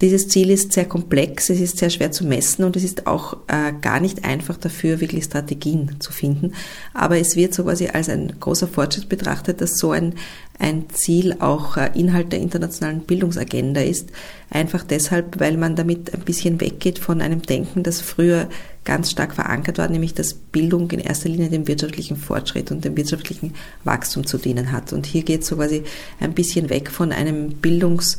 Dieses 0.00 0.28
Ziel 0.28 0.50
ist 0.50 0.72
sehr 0.72 0.84
komplex, 0.84 1.50
es 1.50 1.60
ist 1.60 1.78
sehr 1.78 1.90
schwer 1.90 2.12
zu 2.12 2.24
messen 2.24 2.64
und 2.64 2.76
es 2.76 2.84
ist 2.84 3.08
auch 3.08 3.36
äh, 3.48 3.72
gar 3.80 3.98
nicht 3.98 4.24
einfach 4.24 4.56
dafür, 4.56 5.00
wirklich 5.00 5.24
Strategien 5.24 5.96
zu 5.98 6.12
finden. 6.12 6.52
Aber 6.94 7.18
es 7.18 7.34
wird 7.34 7.52
so 7.52 7.64
quasi 7.64 7.88
als 7.88 8.08
ein 8.08 8.34
großer 8.38 8.68
Fortschritt 8.68 9.08
betrachtet, 9.08 9.60
dass 9.60 9.76
so 9.76 9.90
ein, 9.90 10.14
ein 10.60 10.84
Ziel 10.90 11.36
auch 11.40 11.76
äh, 11.76 11.90
Inhalt 11.94 12.30
der 12.32 12.38
internationalen 12.38 13.00
Bildungsagenda 13.00 13.80
ist. 13.80 14.10
Einfach 14.50 14.84
deshalb, 14.84 15.40
weil 15.40 15.56
man 15.56 15.74
damit 15.74 16.14
ein 16.14 16.20
bisschen 16.20 16.60
weggeht 16.60 17.00
von 17.00 17.20
einem 17.20 17.42
Denken, 17.42 17.82
das 17.82 18.00
früher 18.00 18.48
ganz 18.84 19.10
stark 19.10 19.34
verankert 19.34 19.78
war, 19.78 19.88
nämlich 19.88 20.14
dass 20.14 20.32
Bildung 20.32 20.90
in 20.92 21.00
erster 21.00 21.28
Linie 21.28 21.50
dem 21.50 21.66
wirtschaftlichen 21.66 22.16
Fortschritt 22.16 22.70
und 22.70 22.84
dem 22.84 22.96
wirtschaftlichen 22.96 23.54
Wachstum 23.82 24.24
zu 24.26 24.38
dienen 24.38 24.70
hat. 24.70 24.92
Und 24.92 25.06
hier 25.06 25.22
geht 25.22 25.44
so 25.44 25.56
quasi 25.56 25.82
ein 26.20 26.34
bisschen 26.34 26.70
weg 26.70 26.88
von 26.88 27.10
einem 27.10 27.50
Bildungs 27.50 28.16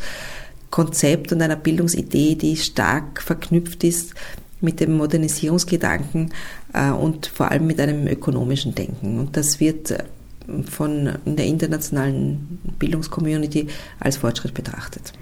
Konzept 0.69 1.31
und 1.31 1.41
einer 1.41 1.55
Bildungsidee, 1.55 2.35
die 2.35 2.57
stark 2.57 3.21
verknüpft 3.21 3.83
ist 3.83 4.13
mit 4.61 4.79
dem 4.79 4.93
Modernisierungsgedanken 4.93 6.33
äh, 6.73 6.89
und 6.91 7.27
vor 7.27 7.51
allem 7.51 7.67
mit 7.67 7.79
einem 7.79 8.07
ökonomischen 8.07 8.75
Denken. 8.75 9.19
Und 9.19 9.37
das 9.37 9.59
wird 9.59 9.91
äh, 9.91 10.03
von 10.69 11.17
der 11.25 11.45
internationalen 11.45 12.59
Bildungscommunity 12.79 13.67
als 13.99 14.17
Fortschritt 14.17 14.53
betrachtet. 14.53 15.13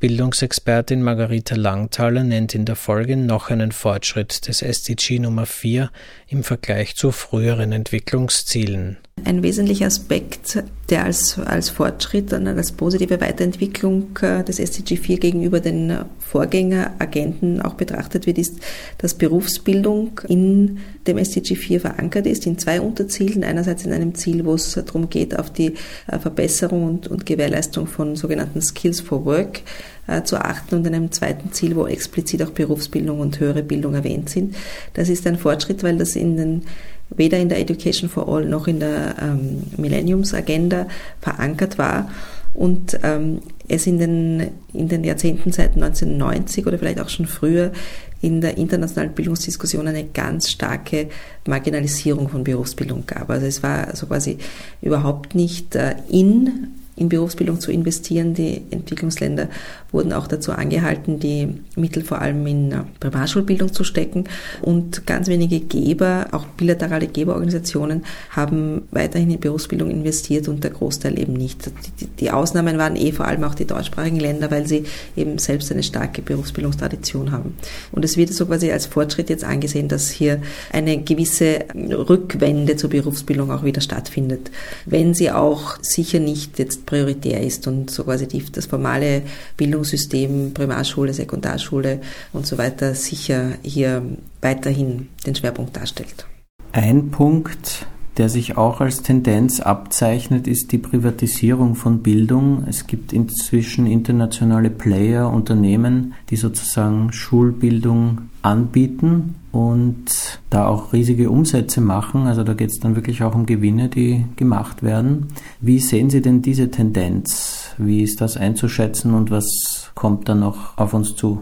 Bildungsexpertin 0.00 1.02
Margarita 1.02 1.56
Langthaler 1.56 2.22
nennt 2.22 2.54
in 2.54 2.64
der 2.64 2.76
Folge 2.76 3.16
noch 3.16 3.50
einen 3.50 3.72
Fortschritt 3.72 4.46
des 4.46 4.62
SDG 4.62 5.18
Nummer 5.18 5.44
4 5.44 5.90
im 6.28 6.44
Vergleich 6.44 6.94
zu 6.94 7.10
früheren 7.10 7.72
Entwicklungszielen. 7.72 8.98
Ein 9.24 9.42
wesentlicher 9.42 9.86
Aspekt, 9.86 10.62
der 10.90 11.04
als, 11.04 11.38
als 11.38 11.70
Fortschritt 11.70 12.32
und 12.32 12.46
als 12.46 12.72
positive 12.72 13.20
Weiterentwicklung 13.20 14.16
äh, 14.22 14.42
des 14.42 14.58
SDG 14.58 14.96
4 14.96 15.18
gegenüber 15.18 15.60
den 15.60 15.98
Vorgängeragenten 16.18 17.62
auch 17.62 17.74
betrachtet 17.74 18.26
wird, 18.26 18.38
ist, 18.38 18.58
dass 18.98 19.14
Berufsbildung 19.14 20.20
in 20.28 20.78
dem 21.06 21.18
SDG 21.18 21.56
4 21.56 21.80
verankert 21.80 22.26
ist, 22.26 22.46
in 22.46 22.58
zwei 22.58 22.80
Unterzielen. 22.80 23.44
Einerseits 23.44 23.84
in 23.84 23.92
einem 23.92 24.14
Ziel, 24.14 24.44
wo 24.44 24.54
es 24.54 24.72
darum 24.72 25.10
geht, 25.10 25.38
auf 25.38 25.50
die 25.50 25.74
äh, 26.06 26.18
Verbesserung 26.18 26.84
und, 26.84 27.08
und 27.08 27.26
Gewährleistung 27.26 27.86
von 27.86 28.16
sogenannten 28.16 28.60
Skills 28.60 29.00
for 29.00 29.24
Work 29.24 29.60
äh, 30.06 30.22
zu 30.22 30.36
achten 30.36 30.74
und 30.76 30.86
in 30.86 30.94
einem 30.94 31.12
zweiten 31.12 31.52
Ziel, 31.52 31.76
wo 31.76 31.86
explizit 31.86 32.42
auch 32.42 32.50
Berufsbildung 32.50 33.20
und 33.20 33.38
höhere 33.40 33.62
Bildung 33.62 33.94
erwähnt 33.94 34.30
sind. 34.30 34.56
Das 34.94 35.08
ist 35.08 35.26
ein 35.26 35.38
Fortschritt, 35.38 35.82
weil 35.82 35.98
das 35.98 36.16
in 36.16 36.36
den 36.36 36.62
weder 37.10 37.38
in 37.38 37.48
der 37.48 37.60
Education 37.60 38.08
for 38.08 38.28
All 38.28 38.44
noch 38.44 38.66
in 38.66 38.80
der 38.80 39.16
ähm, 39.20 39.62
Millenniumsagenda 39.76 40.86
verankert 41.20 41.78
war 41.78 42.10
und 42.54 42.98
ähm, 43.02 43.40
es 43.68 43.86
in 43.86 43.98
den, 43.98 44.50
in 44.72 44.88
den 44.88 45.04
Jahrzehnten 45.04 45.52
seit 45.52 45.74
1990 45.74 46.66
oder 46.66 46.78
vielleicht 46.78 47.00
auch 47.00 47.08
schon 47.08 47.26
früher 47.26 47.72
in 48.20 48.40
der 48.40 48.58
internationalen 48.58 49.12
Bildungsdiskussion 49.12 49.86
eine 49.86 50.04
ganz 50.04 50.50
starke 50.50 51.08
Marginalisierung 51.46 52.28
von 52.28 52.44
Berufsbildung 52.44 53.04
gab. 53.06 53.30
Also 53.30 53.46
es 53.46 53.62
war 53.62 53.94
so 53.94 54.06
quasi 54.06 54.38
überhaupt 54.82 55.34
nicht 55.34 55.76
äh, 55.76 55.94
in 56.08 56.68
in 56.98 57.08
Berufsbildung 57.08 57.60
zu 57.60 57.70
investieren. 57.70 58.34
Die 58.34 58.62
Entwicklungsländer 58.70 59.48
wurden 59.92 60.12
auch 60.12 60.26
dazu 60.26 60.52
angehalten, 60.52 61.18
die 61.18 61.48
Mittel 61.76 62.02
vor 62.02 62.20
allem 62.20 62.46
in 62.46 62.74
Privatschulbildung 63.00 63.72
zu 63.72 63.84
stecken. 63.84 64.24
Und 64.62 65.06
ganz 65.06 65.28
wenige 65.28 65.60
Geber, 65.60 66.26
auch 66.32 66.46
bilaterale 66.46 67.06
Geberorganisationen, 67.06 68.04
haben 68.30 68.82
weiterhin 68.90 69.30
in 69.30 69.40
Berufsbildung 69.40 69.90
investiert 69.90 70.48
und 70.48 70.64
der 70.64 70.72
Großteil 70.72 71.18
eben 71.18 71.32
nicht. 71.32 71.70
Die, 72.00 72.06
die 72.06 72.30
Ausnahmen 72.30 72.78
waren 72.78 72.96
eh 72.96 73.12
vor 73.12 73.26
allem 73.26 73.44
auch 73.44 73.54
die 73.54 73.64
deutschsprachigen 73.64 74.20
Länder, 74.20 74.50
weil 74.50 74.66
sie 74.66 74.84
eben 75.16 75.38
selbst 75.38 75.70
eine 75.72 75.82
starke 75.82 76.22
Berufsbildungstradition 76.22 77.32
haben. 77.32 77.54
Und 77.92 78.04
es 78.04 78.16
wird 78.16 78.32
so 78.32 78.46
quasi 78.46 78.70
als 78.70 78.86
Fortschritt 78.86 79.30
jetzt 79.30 79.44
angesehen, 79.44 79.88
dass 79.88 80.10
hier 80.10 80.42
eine 80.72 80.98
gewisse 81.02 81.64
Rückwende 81.74 82.76
zur 82.76 82.90
Berufsbildung 82.90 83.50
auch 83.50 83.64
wieder 83.64 83.80
stattfindet. 83.80 84.50
Wenn 84.84 85.14
sie 85.14 85.30
auch 85.30 85.78
sicher 85.80 86.18
nicht 86.18 86.58
jetzt 86.58 86.87
prioritär 86.88 87.42
ist 87.42 87.66
und 87.66 87.90
so 87.90 88.04
quasi 88.04 88.26
die, 88.26 88.42
das 88.50 88.66
formale 88.66 89.22
Bildungssystem, 89.56 90.54
Primarschule, 90.54 91.12
Sekundarschule 91.12 92.00
und 92.32 92.46
so 92.46 92.56
weiter 92.56 92.94
sicher 92.94 93.52
hier 93.62 94.02
weiterhin 94.40 95.08
den 95.26 95.34
Schwerpunkt 95.34 95.76
darstellt. 95.76 96.26
Ein 96.72 97.10
Punkt, 97.10 97.86
der 98.16 98.30
sich 98.30 98.56
auch 98.56 98.80
als 98.80 99.02
Tendenz 99.02 99.60
abzeichnet, 99.60 100.46
ist 100.48 100.72
die 100.72 100.78
Privatisierung 100.78 101.74
von 101.74 102.02
Bildung. 102.02 102.64
Es 102.66 102.86
gibt 102.86 103.12
inzwischen 103.12 103.86
internationale 103.86 104.70
Player, 104.70 105.30
Unternehmen, 105.30 106.14
die 106.30 106.36
sozusagen 106.36 107.12
Schulbildung 107.12 108.22
anbieten 108.42 109.34
und 109.52 110.06
da 110.50 110.66
auch 110.66 110.92
riesige 110.92 111.30
Umsätze 111.30 111.80
machen. 111.80 112.26
Also 112.26 112.44
da 112.44 112.54
geht 112.54 112.70
es 112.70 112.80
dann 112.80 112.96
wirklich 112.96 113.22
auch 113.22 113.34
um 113.34 113.46
Gewinne, 113.46 113.88
die 113.88 114.24
gemacht 114.36 114.82
werden. 114.82 115.28
Wie 115.60 115.78
sehen 115.78 116.10
Sie 116.10 116.20
denn 116.20 116.42
diese 116.42 116.70
Tendenz? 116.70 117.70
Wie 117.78 118.02
ist 118.02 118.20
das 118.20 118.36
einzuschätzen 118.36 119.14
und 119.14 119.30
was 119.30 119.90
kommt 119.94 120.28
da 120.28 120.34
noch 120.34 120.76
auf 120.76 120.94
uns 120.94 121.14
zu? 121.16 121.40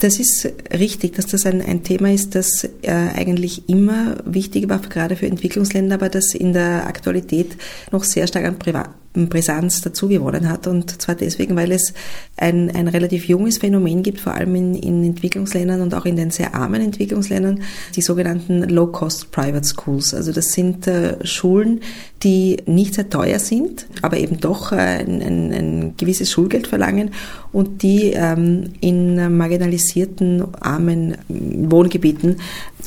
Das 0.00 0.18
ist 0.18 0.50
richtig, 0.72 1.14
dass 1.14 1.26
das 1.26 1.44
ein, 1.44 1.60
ein 1.60 1.82
Thema 1.82 2.10
ist, 2.10 2.34
das 2.34 2.64
äh, 2.82 2.90
eigentlich 2.90 3.68
immer 3.68 4.16
wichtig 4.24 4.68
war, 4.70 4.78
gerade 4.78 5.14
für 5.14 5.26
Entwicklungsländer, 5.26 5.96
aber 5.96 6.08
das 6.08 6.34
in 6.34 6.54
der 6.54 6.86
Aktualität 6.86 7.56
noch 7.92 8.02
sehr 8.02 8.26
stark 8.26 8.46
an 8.46 8.58
Privat 8.58 8.88
Brisanz 9.14 9.80
dazugewonnen 9.80 10.48
hat. 10.48 10.66
Und 10.66 11.00
zwar 11.00 11.14
deswegen, 11.14 11.56
weil 11.56 11.72
es 11.72 11.94
ein, 12.36 12.74
ein 12.74 12.88
relativ 12.88 13.26
junges 13.26 13.58
Phänomen 13.58 14.02
gibt, 14.02 14.20
vor 14.20 14.34
allem 14.34 14.54
in, 14.54 14.74
in 14.74 15.04
Entwicklungsländern 15.04 15.80
und 15.80 15.94
auch 15.94 16.04
in 16.04 16.16
den 16.16 16.30
sehr 16.30 16.54
armen 16.54 16.80
Entwicklungsländern, 16.80 17.62
die 17.94 18.02
sogenannten 18.02 18.68
Low-Cost 18.68 19.30
Private 19.30 19.64
Schools. 19.64 20.14
Also 20.14 20.32
das 20.32 20.52
sind 20.52 20.86
äh, 20.86 21.24
Schulen, 21.24 21.80
die 22.22 22.56
nicht 22.66 22.94
sehr 22.94 23.08
teuer 23.08 23.38
sind, 23.38 23.86
aber 24.02 24.16
eben 24.16 24.40
doch 24.40 24.72
äh, 24.72 24.76
ein, 24.76 25.22
ein, 25.22 25.52
ein 25.52 25.94
gewisses 25.96 26.30
Schulgeld 26.30 26.66
verlangen 26.66 27.10
und 27.52 27.82
die 27.82 28.12
ähm, 28.14 28.72
in 28.80 29.36
marginalisierten, 29.36 30.42
armen 30.60 31.16
Wohngebieten 31.28 32.36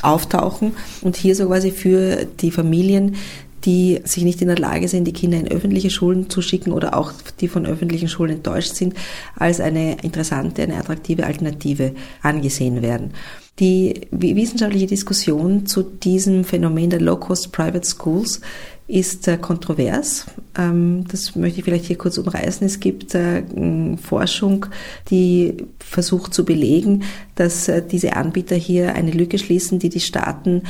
auftauchen 0.01 0.73
und 1.01 1.15
hier 1.15 1.35
so 1.35 1.47
quasi 1.47 1.71
für 1.71 2.25
die 2.39 2.51
Familien 2.51 3.15
die 3.65 4.01
sich 4.03 4.23
nicht 4.23 4.41
in 4.41 4.47
der 4.47 4.57
Lage 4.57 4.87
sind, 4.87 5.05
die 5.05 5.13
Kinder 5.13 5.37
in 5.37 5.47
öffentliche 5.47 5.89
Schulen 5.89 6.29
zu 6.29 6.41
schicken 6.41 6.71
oder 6.71 6.97
auch 6.97 7.11
die 7.39 7.47
von 7.47 7.65
öffentlichen 7.65 8.07
Schulen 8.07 8.37
enttäuscht 8.37 8.75
sind, 8.75 8.93
als 9.35 9.59
eine 9.59 9.97
interessante, 10.03 10.63
eine 10.63 10.77
attraktive 10.77 11.25
Alternative 11.25 11.93
angesehen 12.21 12.81
werden. 12.81 13.11
Die 13.59 14.07
wissenschaftliche 14.11 14.85
Diskussion 14.85 15.65
zu 15.65 15.81
diesem 15.81 16.43
Phänomen 16.43 16.91
der 16.91 17.01
Low-Cost 17.01 17.51
Private 17.51 17.87
Schools 17.87 18.41
ist 18.87 19.27
äh, 19.27 19.37
kontrovers. 19.37 20.25
Ähm, 20.57 21.03
das 21.11 21.35
möchte 21.35 21.59
ich 21.59 21.65
vielleicht 21.65 21.85
hier 21.85 21.97
kurz 21.97 22.17
umreißen. 22.17 22.65
Es 22.65 22.79
gibt 22.79 23.13
äh, 23.15 23.43
Forschung, 24.01 24.67
die 25.09 25.57
versucht 25.79 26.33
zu 26.33 26.45
belegen, 26.45 27.03
dass 27.35 27.67
äh, 27.67 27.83
diese 27.85 28.15
Anbieter 28.15 28.55
hier 28.55 28.95
eine 28.95 29.11
Lücke 29.11 29.39
schließen, 29.39 29.79
die 29.79 29.89
die 29.89 29.99
Staaten 29.99 30.63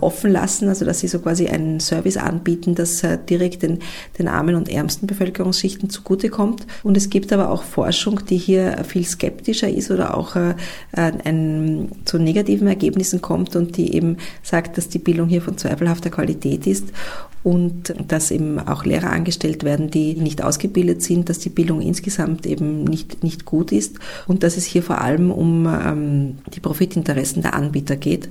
offen 0.00 0.30
lassen, 0.30 0.68
also 0.68 0.84
dass 0.84 1.00
sie 1.00 1.08
so 1.08 1.18
quasi 1.18 1.48
einen 1.48 1.80
Service 1.80 2.16
anbieten, 2.16 2.76
das 2.76 3.02
direkt 3.28 3.62
den, 3.62 3.80
den 4.18 4.28
armen 4.28 4.54
und 4.54 4.68
ärmsten 4.68 5.06
Bevölkerungsschichten 5.08 5.90
zugutekommt. 5.90 6.64
Und 6.84 6.96
es 6.96 7.10
gibt 7.10 7.32
aber 7.32 7.50
auch 7.50 7.64
Forschung, 7.64 8.20
die 8.24 8.38
hier 8.38 8.82
viel 8.84 9.04
skeptischer 9.04 9.68
ist 9.68 9.90
oder 9.90 10.16
auch 10.16 10.36
ein, 10.92 11.90
zu 12.04 12.18
negativen 12.18 12.68
Ergebnissen 12.68 13.20
kommt 13.20 13.56
und 13.56 13.76
die 13.76 13.94
eben 13.94 14.16
sagt, 14.42 14.78
dass 14.78 14.88
die 14.88 15.00
Bildung 15.00 15.28
hier 15.28 15.42
von 15.42 15.58
zweifelhafter 15.58 16.08
Qualität 16.08 16.66
ist 16.66 16.86
und 17.44 17.94
dass 18.08 18.30
eben 18.30 18.58
auch 18.58 18.86
Lehrer 18.86 19.10
angestellt 19.10 19.64
werden, 19.64 19.90
die 19.90 20.14
nicht 20.14 20.42
ausgebildet 20.42 21.02
sind, 21.02 21.28
dass 21.28 21.38
die 21.38 21.50
Bildung 21.50 21.82
insgesamt 21.82 22.46
eben 22.46 22.84
nicht, 22.84 23.22
nicht 23.22 23.44
gut 23.44 23.70
ist 23.70 23.98
und 24.26 24.42
dass 24.42 24.56
es 24.56 24.64
hier 24.64 24.82
vor 24.82 25.02
allem 25.02 25.30
um 25.30 25.66
ähm, 25.66 26.38
die 26.54 26.60
Profitinteressen 26.60 27.42
der 27.42 27.52
Anbieter 27.54 27.96
geht. 27.96 28.30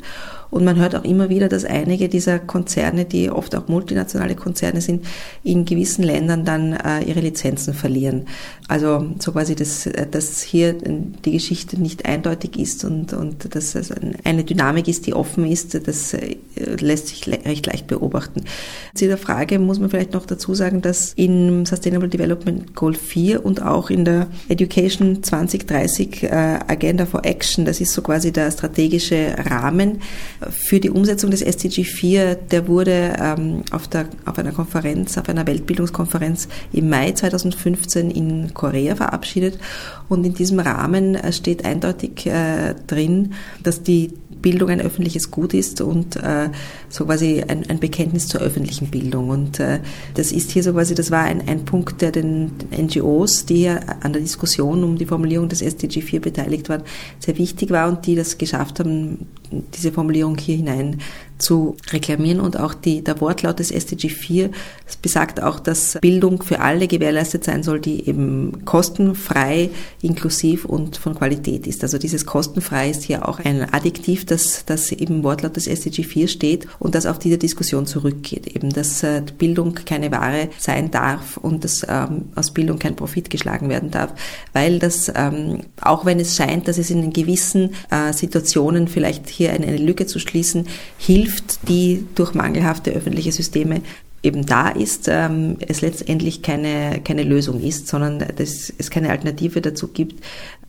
Und 0.54 0.66
man 0.66 0.76
hört 0.76 0.96
auch 0.96 1.04
immer 1.04 1.30
wieder, 1.30 1.50
dass 1.50 1.66
einige 1.66 2.10
dieser 2.10 2.38
Konzerne, 2.38 3.06
die 3.06 3.32
oft 3.32 3.56
auch 3.56 3.68
multinationale 3.70 4.36
Konzerne 4.36 4.82
sind, 4.82 5.04
in 5.44 5.66
gewissen 5.66 6.04
Ländern 6.04 6.46
dann 6.46 6.74
äh, 6.74 7.02
ihre 7.06 7.22
Lizenzen 7.22 7.74
verlieren. 7.74 8.28
Also 8.68 9.04
so 9.18 9.32
quasi, 9.32 9.56
dass, 9.56 9.90
dass 10.12 10.44
hier 10.44 10.74
die 10.74 11.32
Geschichte 11.32 11.82
nicht 11.82 12.06
eindeutig 12.06 12.60
ist 12.60 12.86
und, 12.86 13.14
und 13.14 13.56
dass 13.56 13.74
es 13.74 13.92
eine 14.24 14.44
Dynamik 14.44 14.88
ist, 14.88 15.08
die 15.08 15.16
offen 15.16 15.44
ist, 15.48 15.88
das 15.88 16.14
äh, 16.14 16.36
lässt 16.56 17.08
sich 17.08 17.28
recht 17.28 17.66
leicht 17.66 17.88
beobachten. 17.88 18.44
Zu 18.94 19.06
dieser 19.06 19.18
Frage 19.18 19.58
muss 19.58 19.80
man 19.80 19.90
vielleicht 19.90 20.14
noch 20.14 20.28
dazu 20.28 20.54
sagen, 20.54 20.84
dass 20.84 21.14
in 21.14 21.66
Sustainable 21.66 22.10
Development 22.10 22.76
Goal 22.76 22.94
4 22.94 23.44
und 23.44 23.64
auch 23.64 23.90
in 23.90 24.06
der 24.06 24.28
Education 24.50 25.24
2030 25.24 26.24
äh, 26.24 26.28
Agenda 26.68 27.08
for 27.08 27.26
Action, 27.26 27.66
das 27.66 27.82
ist 27.82 27.92
so 27.94 28.04
quasi 28.04 28.32
der 28.32 28.52
strategische 28.52 29.36
Rahmen, 29.50 30.00
für 30.52 30.80
die 30.80 30.90
Umsetzung 30.90 31.32
des 31.32 31.42
SDG 31.42 31.84
4, 31.84 32.36
der 32.36 32.68
wurde 32.68 33.16
ähm, 33.20 33.64
auf, 33.72 33.88
der, 33.88 34.08
auf 34.26 34.38
einer 34.38 34.52
Konferenz, 34.52 35.18
auf 35.18 35.30
einer 35.30 35.46
Weltbildungskonferenz 35.48 36.48
im 36.72 36.90
Mai 36.90 37.12
2015 37.12 38.12
in 38.12 38.54
Korea 38.54 38.96
verabschiedet. 38.96 39.60
Und 40.10 40.26
in 40.26 40.34
diesem 40.34 40.60
Rahmen 40.60 41.16
äh, 41.16 41.32
steht 41.32 41.66
eindeutig 41.66 42.26
äh, 42.26 42.76
drin, 42.88 43.34
dass 43.64 43.84
die 43.84 44.14
Bildung 44.44 44.70
ein 44.70 44.82
öffentliches 44.82 45.32
Gut 45.32 45.56
ist 45.56 45.82
und 45.82 46.18
äh, 46.18 46.50
so 46.90 47.06
quasi 47.06 47.44
ein, 47.48 47.68
ein 47.70 47.80
Bekenntnis 47.80 48.28
zur 48.28 48.42
öffentlichen 48.42 48.92
Bildung. 48.92 49.30
Und 49.30 49.60
äh, 49.60 49.80
das 50.14 50.32
ist 50.32 50.52
hier 50.52 50.62
so 50.62 50.74
quasi, 50.74 50.94
das 50.94 51.10
war 51.10 51.24
ein, 51.24 51.48
ein 51.48 51.66
Punkt, 51.66 52.02
der 52.02 52.12
den, 52.12 52.52
NGOs, 52.70 53.46
die 53.48 53.56
hier 53.56 53.80
an 54.02 54.14
der 54.14 54.22
Diskussion 54.22 54.84
um 54.84 54.98
die 54.98 55.06
Formulierung 55.06 55.50
des 55.50 55.64
SDG 55.64 56.02
4 56.02 56.22
beteiligt 56.22 56.70
waren, 56.70 56.84
sehr 57.20 57.38
wichtig 57.40 57.72
war 57.72 57.88
und 57.88 58.06
die 58.06 58.16
das 58.16 58.38
geschafft 58.38 58.80
haben, 58.80 59.28
diese 59.52 59.92
Formulierung 59.92 60.38
hier 60.38 60.56
hinein 60.56 61.00
zu 61.44 61.76
reklamieren 61.92 62.40
und 62.40 62.58
auch 62.58 62.74
die, 62.74 63.04
der 63.04 63.20
Wortlaut 63.20 63.60
des 63.60 63.72
SDG 63.72 64.10
4 64.10 64.50
besagt 65.02 65.42
auch, 65.42 65.60
dass 65.60 65.98
Bildung 66.02 66.42
für 66.42 66.60
alle 66.60 66.88
gewährleistet 66.88 67.44
sein 67.44 67.64
soll, 67.64 67.80
die 67.80 68.08
eben 68.08 68.64
kostenfrei, 68.66 69.70
inklusiv 70.02 70.66
und 70.66 70.98
von 70.98 71.16
Qualität 71.16 71.68
ist. 71.68 71.84
Also 71.84 71.98
dieses 71.98 72.26
kostenfrei 72.26 72.90
ist 72.90 73.04
hier 73.04 73.28
auch 73.28 73.40
ein 73.40 73.74
Adjektiv, 73.74 74.26
das, 74.26 74.64
das 74.66 74.92
eben 74.92 75.24
Wortlaut 75.24 75.56
des 75.56 75.68
SDG 75.68 76.04
4 76.04 76.28
steht 76.28 76.68
und 76.80 76.96
das 76.96 77.06
auf 77.06 77.20
diese 77.20 77.38
Diskussion 77.38 77.86
zurückgeht. 77.86 78.48
Eben, 78.48 78.70
dass 78.70 79.04
äh, 79.04 79.22
Bildung 79.38 79.74
keine 79.74 80.12
Ware 80.12 80.50
sein 80.58 80.92
darf 80.92 81.38
und 81.38 81.66
dass 81.66 81.86
ähm, 81.88 82.30
aus 82.36 82.52
Bildung 82.52 82.80
kein 82.80 82.96
Profit 82.96 83.30
geschlagen 83.30 83.68
werden 83.70 83.92
darf, 83.92 84.14
weil 84.54 84.80
das, 84.80 85.12
ähm, 85.14 85.62
auch 85.82 86.06
wenn 86.06 86.20
es 86.20 86.36
scheint, 86.36 86.68
dass 86.68 86.78
es 86.78 86.90
in 86.90 87.12
gewissen 87.12 87.72
äh, 87.90 88.14
Situationen 88.14 88.88
vielleicht 88.88 89.28
hier 89.30 89.43
eine, 89.50 89.68
eine 89.68 89.78
Lücke 89.78 90.06
zu 90.06 90.20
schließen, 90.20 90.68
hilft, 90.98 91.68
die 91.68 92.06
durch 92.16 92.34
mangelhafte 92.34 92.92
öffentliche 92.92 93.32
Systeme 93.32 93.82
eben 94.24 94.46
da 94.46 94.70
ist, 94.70 95.10
ähm, 95.10 95.58
es 95.68 95.82
letztendlich 95.82 96.42
keine, 96.42 97.02
keine 97.04 97.24
Lösung 97.24 97.62
ist, 97.62 97.88
sondern 97.88 98.20
dass 98.20 98.74
es 98.76 98.90
keine 98.90 99.10
Alternative 99.10 99.62
dazu 99.62 99.90
gibt, 99.90 100.24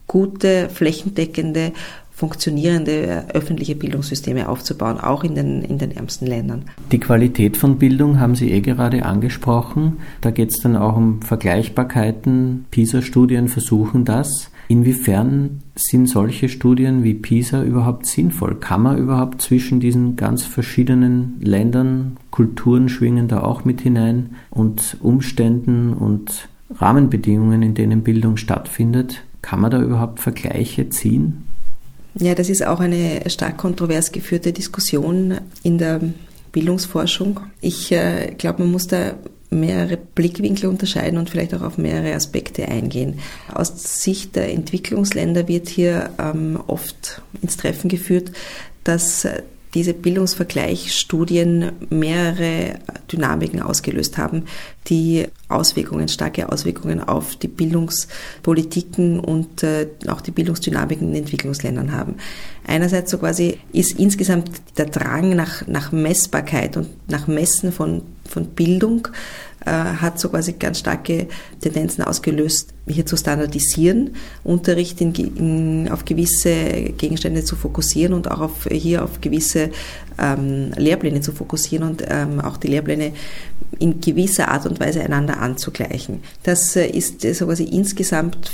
gute, 0.07 0.69
flächendeckende, 0.69 1.73
funktionierende 2.11 3.27
öffentliche 3.33 3.75
Bildungssysteme 3.75 4.49
aufzubauen, 4.49 4.99
auch 5.01 5.25
in 5.25 5.35
den, 5.35 5.63
in 5.63 5.79
den 5.79 5.97
ärmsten 5.97 6.27
Ländern. 6.27 6.67
Die 6.93 7.01
Qualität 7.01 7.57
von 7.57 7.79
Bildung 7.79 8.21
haben 8.21 8.37
Sie 8.37 8.53
eh 8.53 8.61
gerade 8.61 9.05
angesprochen. 9.05 9.99
Da 10.21 10.31
geht 10.31 10.51
es 10.51 10.61
dann 10.61 10.77
auch 10.77 10.97
um 10.97 11.23
Vergleichbarkeiten. 11.23 12.67
PISA-Studien 12.71 13.49
versuchen 13.49 14.05
das. 14.05 14.51
Inwiefern 14.69 15.63
sind 15.77 16.09
solche 16.09 16.49
Studien 16.49 17.05
wie 17.05 17.15
PISA 17.15 17.63
überhaupt 17.63 18.07
sinnvoll? 18.07 18.57
Kann 18.57 18.83
man 18.83 18.99
überhaupt 18.99 19.43
zwischen 19.43 19.81
diesen 19.81 20.17
ganz 20.17 20.45
verschiedenen 20.45 21.37
Ländern, 21.41 22.17
Kulturen 22.31 22.89
schwingen 22.89 23.29
da 23.29 23.43
auch 23.43 23.65
mit 23.65 23.81
hinein 23.81 24.37
und 24.51 24.97
Umständen 25.01 25.93
und 25.93 26.49
Rahmenbedingungen, 26.77 27.63
in 27.63 27.75
denen 27.75 28.03
Bildung 28.03 28.37
stattfindet, 28.37 29.23
kann 29.43 29.61
man 29.61 29.71
da 29.71 29.83
überhaupt 29.83 30.21
Vergleiche 30.21 30.89
ziehen? 30.89 31.45
Ja, 32.15 32.35
das 32.35 32.49
ist 32.49 32.67
auch 32.67 32.81
eine 32.81 33.23
stark 33.29 33.57
kontrovers 33.59 34.13
geführte 34.13 34.53
Diskussion 34.53 35.35
in 35.63 35.79
der 35.79 36.01
Bildungsforschung. 36.53 37.41
Ich 37.61 37.93
äh, 37.93 38.35
glaube, 38.39 38.63
man 38.63 38.73
muss 38.73 38.87
da 38.87 39.15
mehrere 39.55 39.97
Blickwinkel 39.97 40.69
unterscheiden 40.69 41.19
und 41.19 41.31
vielleicht 41.31 41.55
auch 41.55 41.63
auf 41.63 41.79
mehrere 41.79 42.15
Aspekte 42.15 42.69
eingehen. 42.69 43.21
Aus 43.53 44.03
Sicht 44.03 44.37
der 44.37 44.53
Entwicklungsländer 44.53 45.49
wird 45.49 45.69
hier 45.69 46.11
ähm, 46.19 46.61
oft 46.67 47.23
ins 47.41 47.57
Treffen 47.57 47.89
geführt, 47.89 48.33
dass 48.83 49.27
diese 49.75 49.93
Bildungsvergleichsstudien 49.93 51.73
mehrere 51.91 52.79
Dynamiken 53.11 53.61
ausgelöst 53.61 54.17
haben, 54.19 54.45
die 54.87 55.27
Auswirkungen, 55.49 56.09
starke 56.09 56.51
Auswirkungen 56.51 57.01
auf 57.01 57.37
die 57.37 57.49
Bildungspolitiken 57.49 59.19
und 59.21 59.63
äh, 59.63 59.89
auch 60.09 60.21
die 60.21 60.31
Bildungsdynamiken 60.31 61.09
in 61.11 61.17
Entwicklungsländern 61.17 61.93
haben. 61.93 62.17
Einerseits 62.67 63.11
so 63.11 63.19
quasi 63.19 63.59
ist 63.73 63.99
insgesamt 63.99 64.51
der 64.77 64.87
Drang 64.87 65.35
nach, 65.35 65.67
nach 65.67 65.93
Messbarkeit 65.93 66.77
und 66.77 66.89
nach 67.09 67.27
Messen 67.27 67.73
von, 67.73 68.03
von 68.29 68.47
Bildung 68.47 69.09
hat 69.71 70.19
so 70.19 70.29
quasi 70.29 70.53
ganz 70.53 70.79
starke 70.79 71.27
Tendenzen 71.61 72.05
ausgelöst, 72.05 72.75
hier 72.87 73.07
zu 73.07 73.17
standardisieren, 73.17 74.15
Unterricht 74.43 75.01
in, 75.01 75.15
in, 75.15 75.89
auf 75.91 76.05
gewisse 76.05 76.55
Gegenstände 76.97 77.45
zu 77.45 77.57
fokussieren 77.57 78.13
und 78.13 78.31
auch 78.31 78.41
auf, 78.41 78.69
hier 78.71 79.03
auf 79.03 79.21
gewisse 79.21 79.71
ähm, 80.19 80.73
Lehrpläne 80.77 81.21
zu 81.21 81.33
fokussieren 81.33 81.89
und 81.89 82.05
ähm, 82.09 82.41
auch 82.41 82.57
die 82.57 82.69
Lehrpläne 82.69 83.13
in 83.79 84.01
gewisser 84.01 84.49
Art 84.49 84.67
und 84.67 84.81
Weise 84.81 85.01
einander 85.01 85.41
anzugleichen. 85.41 86.23
Das 86.43 86.77
äh, 86.77 86.87
ist 86.87 87.25
äh, 87.25 87.33
so 87.33 87.47
quasi 87.47 87.65
insgesamt 87.65 88.51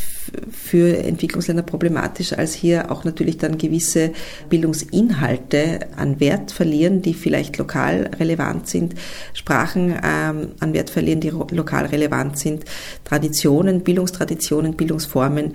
für 0.51 0.97
Entwicklungsländer 0.99 1.63
problematisch, 1.63 2.33
als 2.33 2.55
hier 2.55 2.91
auch 2.91 3.05
natürlich 3.05 3.39
dann 3.39 3.59
gewisse 3.59 4.13
Bildungsinhalte 4.49 5.81
an 5.97 6.21
Wert 6.21 6.53
verlieren, 6.53 7.03
die 7.03 7.15
vielleicht 7.15 7.59
lokal 7.59 8.11
relevant 8.19 8.69
sind, 8.69 8.95
Sprachen 9.35 9.95
ähm, 10.03 10.53
an 10.61 10.73
Wert 10.73 10.91
verlieren, 10.91 11.00
die 11.03 11.31
lokal 11.31 11.87
relevant 11.87 12.39
sind, 12.39 12.65
Traditionen, 13.05 13.81
Bildungstraditionen, 13.81 14.75
Bildungsformen 14.75 15.53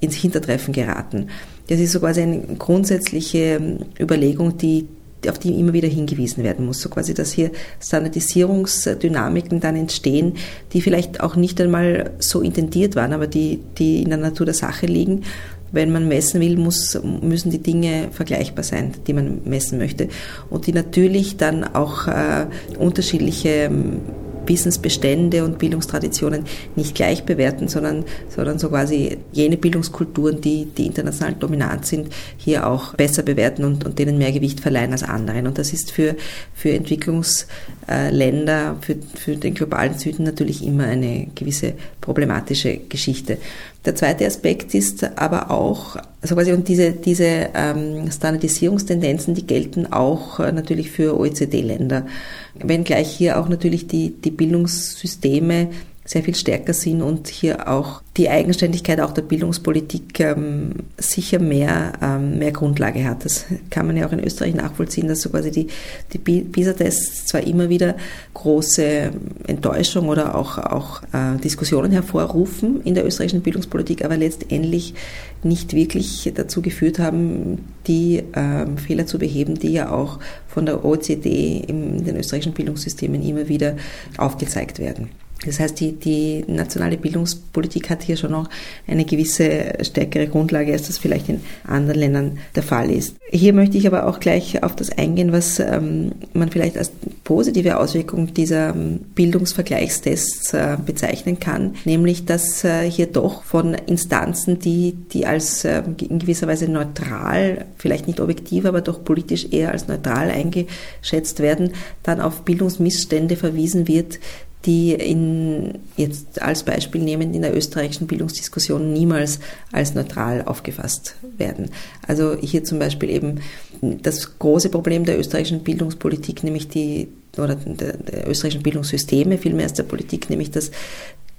ins 0.00 0.14
Hintertreffen 0.14 0.72
geraten. 0.72 1.28
Das 1.68 1.80
ist 1.80 1.92
so 1.92 2.00
quasi 2.00 2.22
eine 2.22 2.40
grundsätzliche 2.58 3.38
ähm, 3.38 3.78
Überlegung, 4.00 4.56
die 4.56 4.88
auf 5.28 5.38
die 5.38 5.58
immer 5.58 5.72
wieder 5.72 5.88
hingewiesen 5.88 6.44
werden 6.44 6.64
muss. 6.64 6.80
So 6.80 6.88
quasi, 6.88 7.12
dass 7.12 7.32
hier 7.32 7.50
Standardisierungsdynamiken 7.80 9.60
dann 9.60 9.74
entstehen, 9.74 10.34
die 10.72 10.80
vielleicht 10.80 11.20
auch 11.20 11.34
nicht 11.34 11.60
einmal 11.60 12.12
so 12.20 12.40
intendiert 12.40 12.94
waren, 12.94 13.12
aber 13.12 13.26
die, 13.26 13.60
die 13.78 14.02
in 14.02 14.10
der 14.10 14.18
Natur 14.18 14.46
der 14.46 14.54
Sache 14.54 14.86
liegen. 14.86 15.24
Wenn 15.70 15.92
man 15.92 16.08
messen 16.08 16.40
will, 16.40 16.56
muss, 16.56 16.98
müssen 17.20 17.50
die 17.50 17.58
Dinge 17.58 18.08
vergleichbar 18.10 18.64
sein, 18.64 18.92
die 19.06 19.12
man 19.12 19.42
messen 19.44 19.78
möchte. 19.78 20.08
Und 20.48 20.66
die 20.66 20.72
natürlich 20.72 21.36
dann 21.36 21.64
auch 21.64 22.06
äh, 22.06 22.46
unterschiedliche 22.78 23.48
ähm, 23.48 24.00
Wissensbestände 24.48 25.44
und 25.44 25.58
Bildungstraditionen 25.58 26.44
nicht 26.76 26.94
gleich 26.94 27.24
bewerten, 27.24 27.68
sondern, 27.68 28.04
sondern 28.28 28.58
so 28.58 28.68
quasi 28.68 29.18
jene 29.32 29.56
Bildungskulturen, 29.56 30.40
die, 30.40 30.66
die 30.66 30.86
international 30.86 31.34
dominant 31.34 31.86
sind, 31.86 32.08
hier 32.36 32.66
auch 32.66 32.94
besser 32.94 33.22
bewerten 33.22 33.64
und, 33.64 33.84
und 33.84 33.98
denen 33.98 34.18
mehr 34.18 34.32
Gewicht 34.32 34.60
verleihen 34.60 34.92
als 34.92 35.02
anderen. 35.02 35.46
Und 35.46 35.58
das 35.58 35.72
ist 35.72 35.90
für, 35.90 36.16
für 36.54 36.70
Entwicklungsländer, 36.70 38.76
für, 38.80 38.96
für 39.14 39.36
den 39.36 39.54
globalen 39.54 39.98
Süden 39.98 40.24
natürlich 40.24 40.64
immer 40.64 40.84
eine 40.84 41.28
gewisse 41.34 41.74
problematische 42.00 42.78
Geschichte. 42.88 43.38
Der 43.84 43.94
zweite 43.94 44.26
Aspekt 44.26 44.74
ist 44.74 45.04
aber 45.18 45.50
auch, 45.50 45.96
also 46.20 46.34
quasi, 46.34 46.52
und 46.52 46.66
diese, 46.66 46.92
diese 46.92 47.50
ähm, 47.54 48.10
Standardisierungstendenzen, 48.10 49.34
die 49.34 49.46
gelten 49.46 49.92
auch 49.92 50.40
äh, 50.40 50.50
natürlich 50.50 50.90
für 50.90 51.18
OECD-Länder. 51.18 52.06
Wenngleich 52.54 53.08
hier 53.08 53.38
auch 53.38 53.48
natürlich 53.48 53.86
die, 53.86 54.10
die 54.10 54.32
Bildungssysteme 54.32 55.68
sehr 56.08 56.22
viel 56.22 56.34
stärker 56.34 56.72
sind 56.72 57.02
und 57.02 57.28
hier 57.28 57.68
auch 57.68 58.00
die 58.16 58.30
Eigenständigkeit 58.30 58.98
auch 58.98 59.12
der 59.12 59.20
Bildungspolitik 59.20 60.18
ähm, 60.20 60.70
sicher 60.96 61.38
mehr, 61.38 61.92
ähm, 62.00 62.38
mehr 62.38 62.50
Grundlage 62.50 63.04
hat. 63.04 63.26
Das 63.26 63.44
kann 63.68 63.86
man 63.86 63.94
ja 63.94 64.06
auch 64.06 64.12
in 64.12 64.24
Österreich 64.24 64.54
nachvollziehen, 64.54 65.06
dass 65.06 65.20
so 65.20 65.28
quasi 65.28 65.50
die, 65.50 65.66
die 66.14 66.18
PISA-Tests 66.18 67.26
zwar 67.26 67.46
immer 67.46 67.68
wieder 67.68 67.94
große 68.32 69.10
Enttäuschung 69.48 70.08
oder 70.08 70.34
auch, 70.34 70.56
auch 70.56 71.02
äh, 71.12 71.36
Diskussionen 71.44 71.92
hervorrufen 71.92 72.80
in 72.84 72.94
der 72.94 73.04
österreichischen 73.04 73.42
Bildungspolitik, 73.42 74.02
aber 74.02 74.16
letztendlich 74.16 74.94
nicht 75.42 75.74
wirklich 75.74 76.32
dazu 76.34 76.62
geführt 76.62 76.98
haben, 76.98 77.66
die 77.86 78.24
äh, 78.32 78.66
Fehler 78.78 79.04
zu 79.04 79.18
beheben, 79.18 79.56
die 79.56 79.72
ja 79.72 79.90
auch 79.90 80.20
von 80.48 80.64
der 80.64 80.86
OECD 80.86 81.58
in 81.68 82.02
den 82.02 82.16
österreichischen 82.16 82.54
Bildungssystemen 82.54 83.22
immer 83.22 83.46
wieder 83.48 83.76
aufgezeigt 84.16 84.78
werden. 84.78 85.10
Das 85.46 85.60
heißt, 85.60 85.78
die, 85.78 85.92
die 85.92 86.44
nationale 86.48 86.96
Bildungspolitik 86.96 87.90
hat 87.90 88.02
hier 88.02 88.16
schon 88.16 88.32
noch 88.32 88.48
eine 88.88 89.04
gewisse 89.04 89.74
stärkere 89.82 90.26
Grundlage, 90.26 90.72
als 90.72 90.88
das 90.88 90.98
vielleicht 90.98 91.28
in 91.28 91.40
anderen 91.64 92.00
Ländern 92.00 92.38
der 92.56 92.64
Fall 92.64 92.90
ist. 92.90 93.14
Hier 93.30 93.52
möchte 93.52 93.78
ich 93.78 93.86
aber 93.86 94.06
auch 94.06 94.18
gleich 94.18 94.62
auf 94.64 94.74
das 94.74 94.90
eingehen, 94.90 95.30
was 95.30 95.60
ähm, 95.60 96.12
man 96.32 96.50
vielleicht 96.50 96.76
als 96.76 96.90
positive 97.22 97.78
Auswirkung 97.78 98.34
dieser 98.34 98.70
ähm, 98.70 99.00
Bildungsvergleichstests 99.14 100.54
äh, 100.54 100.76
bezeichnen 100.84 101.38
kann, 101.38 101.74
nämlich 101.84 102.24
dass 102.24 102.64
äh, 102.64 102.90
hier 102.90 103.06
doch 103.06 103.44
von 103.44 103.74
Instanzen, 103.74 104.58
die, 104.58 104.96
die 105.12 105.26
als 105.26 105.64
äh, 105.64 105.82
in 106.08 106.18
gewisser 106.18 106.48
Weise 106.48 106.68
neutral, 106.68 107.66
vielleicht 107.76 108.08
nicht 108.08 108.20
objektiv, 108.20 108.64
aber 108.64 108.80
doch 108.80 109.04
politisch 109.04 109.46
eher 109.52 109.70
als 109.70 109.86
neutral 109.86 110.30
eingeschätzt 110.30 111.40
werden, 111.40 111.74
dann 112.02 112.20
auf 112.20 112.42
Bildungsmissstände 112.42 113.36
verwiesen 113.36 113.86
wird, 113.86 114.18
die 114.66 114.92
in, 114.92 115.78
jetzt 115.96 116.42
als 116.42 116.64
Beispiel 116.64 117.00
nehmend 117.00 117.34
in 117.34 117.42
der 117.42 117.56
österreichischen 117.56 118.06
Bildungsdiskussion 118.06 118.92
niemals 118.92 119.38
als 119.72 119.94
neutral 119.94 120.42
aufgefasst 120.42 121.14
werden. 121.36 121.70
Also 122.06 122.36
hier 122.36 122.64
zum 122.64 122.78
Beispiel 122.78 123.10
eben 123.10 123.40
das 123.80 124.38
große 124.38 124.68
Problem 124.68 125.04
der 125.04 125.18
österreichischen 125.18 125.62
Bildungspolitik, 125.62 126.42
nämlich 126.42 126.68
die 126.68 127.08
oder 127.36 127.54
der, 127.54 128.28
österreichischen 128.28 128.62
Bildungssysteme, 128.62 129.38
vielmehr 129.38 129.64
als 129.64 129.74
der 129.74 129.84
Politik, 129.84 130.28
nämlich 130.28 130.50
dass 130.50 130.72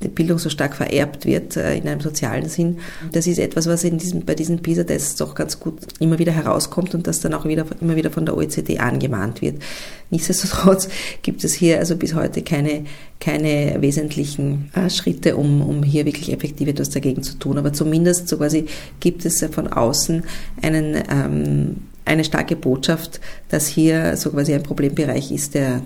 die 0.01 0.07
Bildung 0.07 0.39
so 0.39 0.49
stark 0.49 0.75
vererbt 0.75 1.25
wird 1.25 1.57
äh, 1.57 1.75
in 1.75 1.87
einem 1.87 1.99
sozialen 1.99 2.47
Sinn. 2.47 2.77
Das 3.11 3.27
ist 3.27 3.37
etwas, 3.37 3.67
was 3.67 3.83
in 3.83 3.97
diesem, 3.97 4.23
bei 4.23 4.33
diesen 4.33 4.59
PISA-Tests 4.59 5.17
doch 5.17 5.35
ganz 5.35 5.59
gut 5.59 5.75
immer 5.99 6.19
wieder 6.19 6.31
herauskommt 6.31 6.95
und 6.95 7.05
das 7.05 7.19
dann 7.19 7.33
auch 7.33 7.45
wieder, 7.45 7.65
immer 7.81 7.95
wieder 7.95 8.09
von 8.09 8.25
der 8.25 8.37
OECD 8.37 8.79
angemahnt 8.79 9.41
wird. 9.41 9.61
Nichtsdestotrotz 10.09 10.87
gibt 11.21 11.43
es 11.43 11.53
hier 11.53 11.79
also 11.79 11.97
bis 11.97 12.15
heute 12.15 12.41
keine, 12.41 12.85
keine 13.19 13.77
wesentlichen 13.81 14.71
äh, 14.73 14.89
Schritte, 14.89 15.35
um, 15.35 15.61
um 15.61 15.83
hier 15.83 16.05
wirklich 16.05 16.31
effektiv 16.31 16.69
etwas 16.69 16.89
dagegen 16.89 17.21
zu 17.21 17.37
tun. 17.37 17.57
Aber 17.57 17.73
zumindest 17.73 18.29
so 18.29 18.37
quasi 18.37 18.65
gibt 19.01 19.25
es 19.25 19.43
von 19.51 19.67
außen 19.67 20.23
einen 20.61 21.03
ähm, 21.09 21.75
eine 22.05 22.23
starke 22.23 22.55
Botschaft, 22.55 23.19
dass 23.49 23.67
hier 23.67 24.17
so 24.17 24.31
quasi 24.31 24.53
ein 24.53 24.63
Problembereich 24.63 25.31
ist, 25.31 25.55
der, 25.55 25.81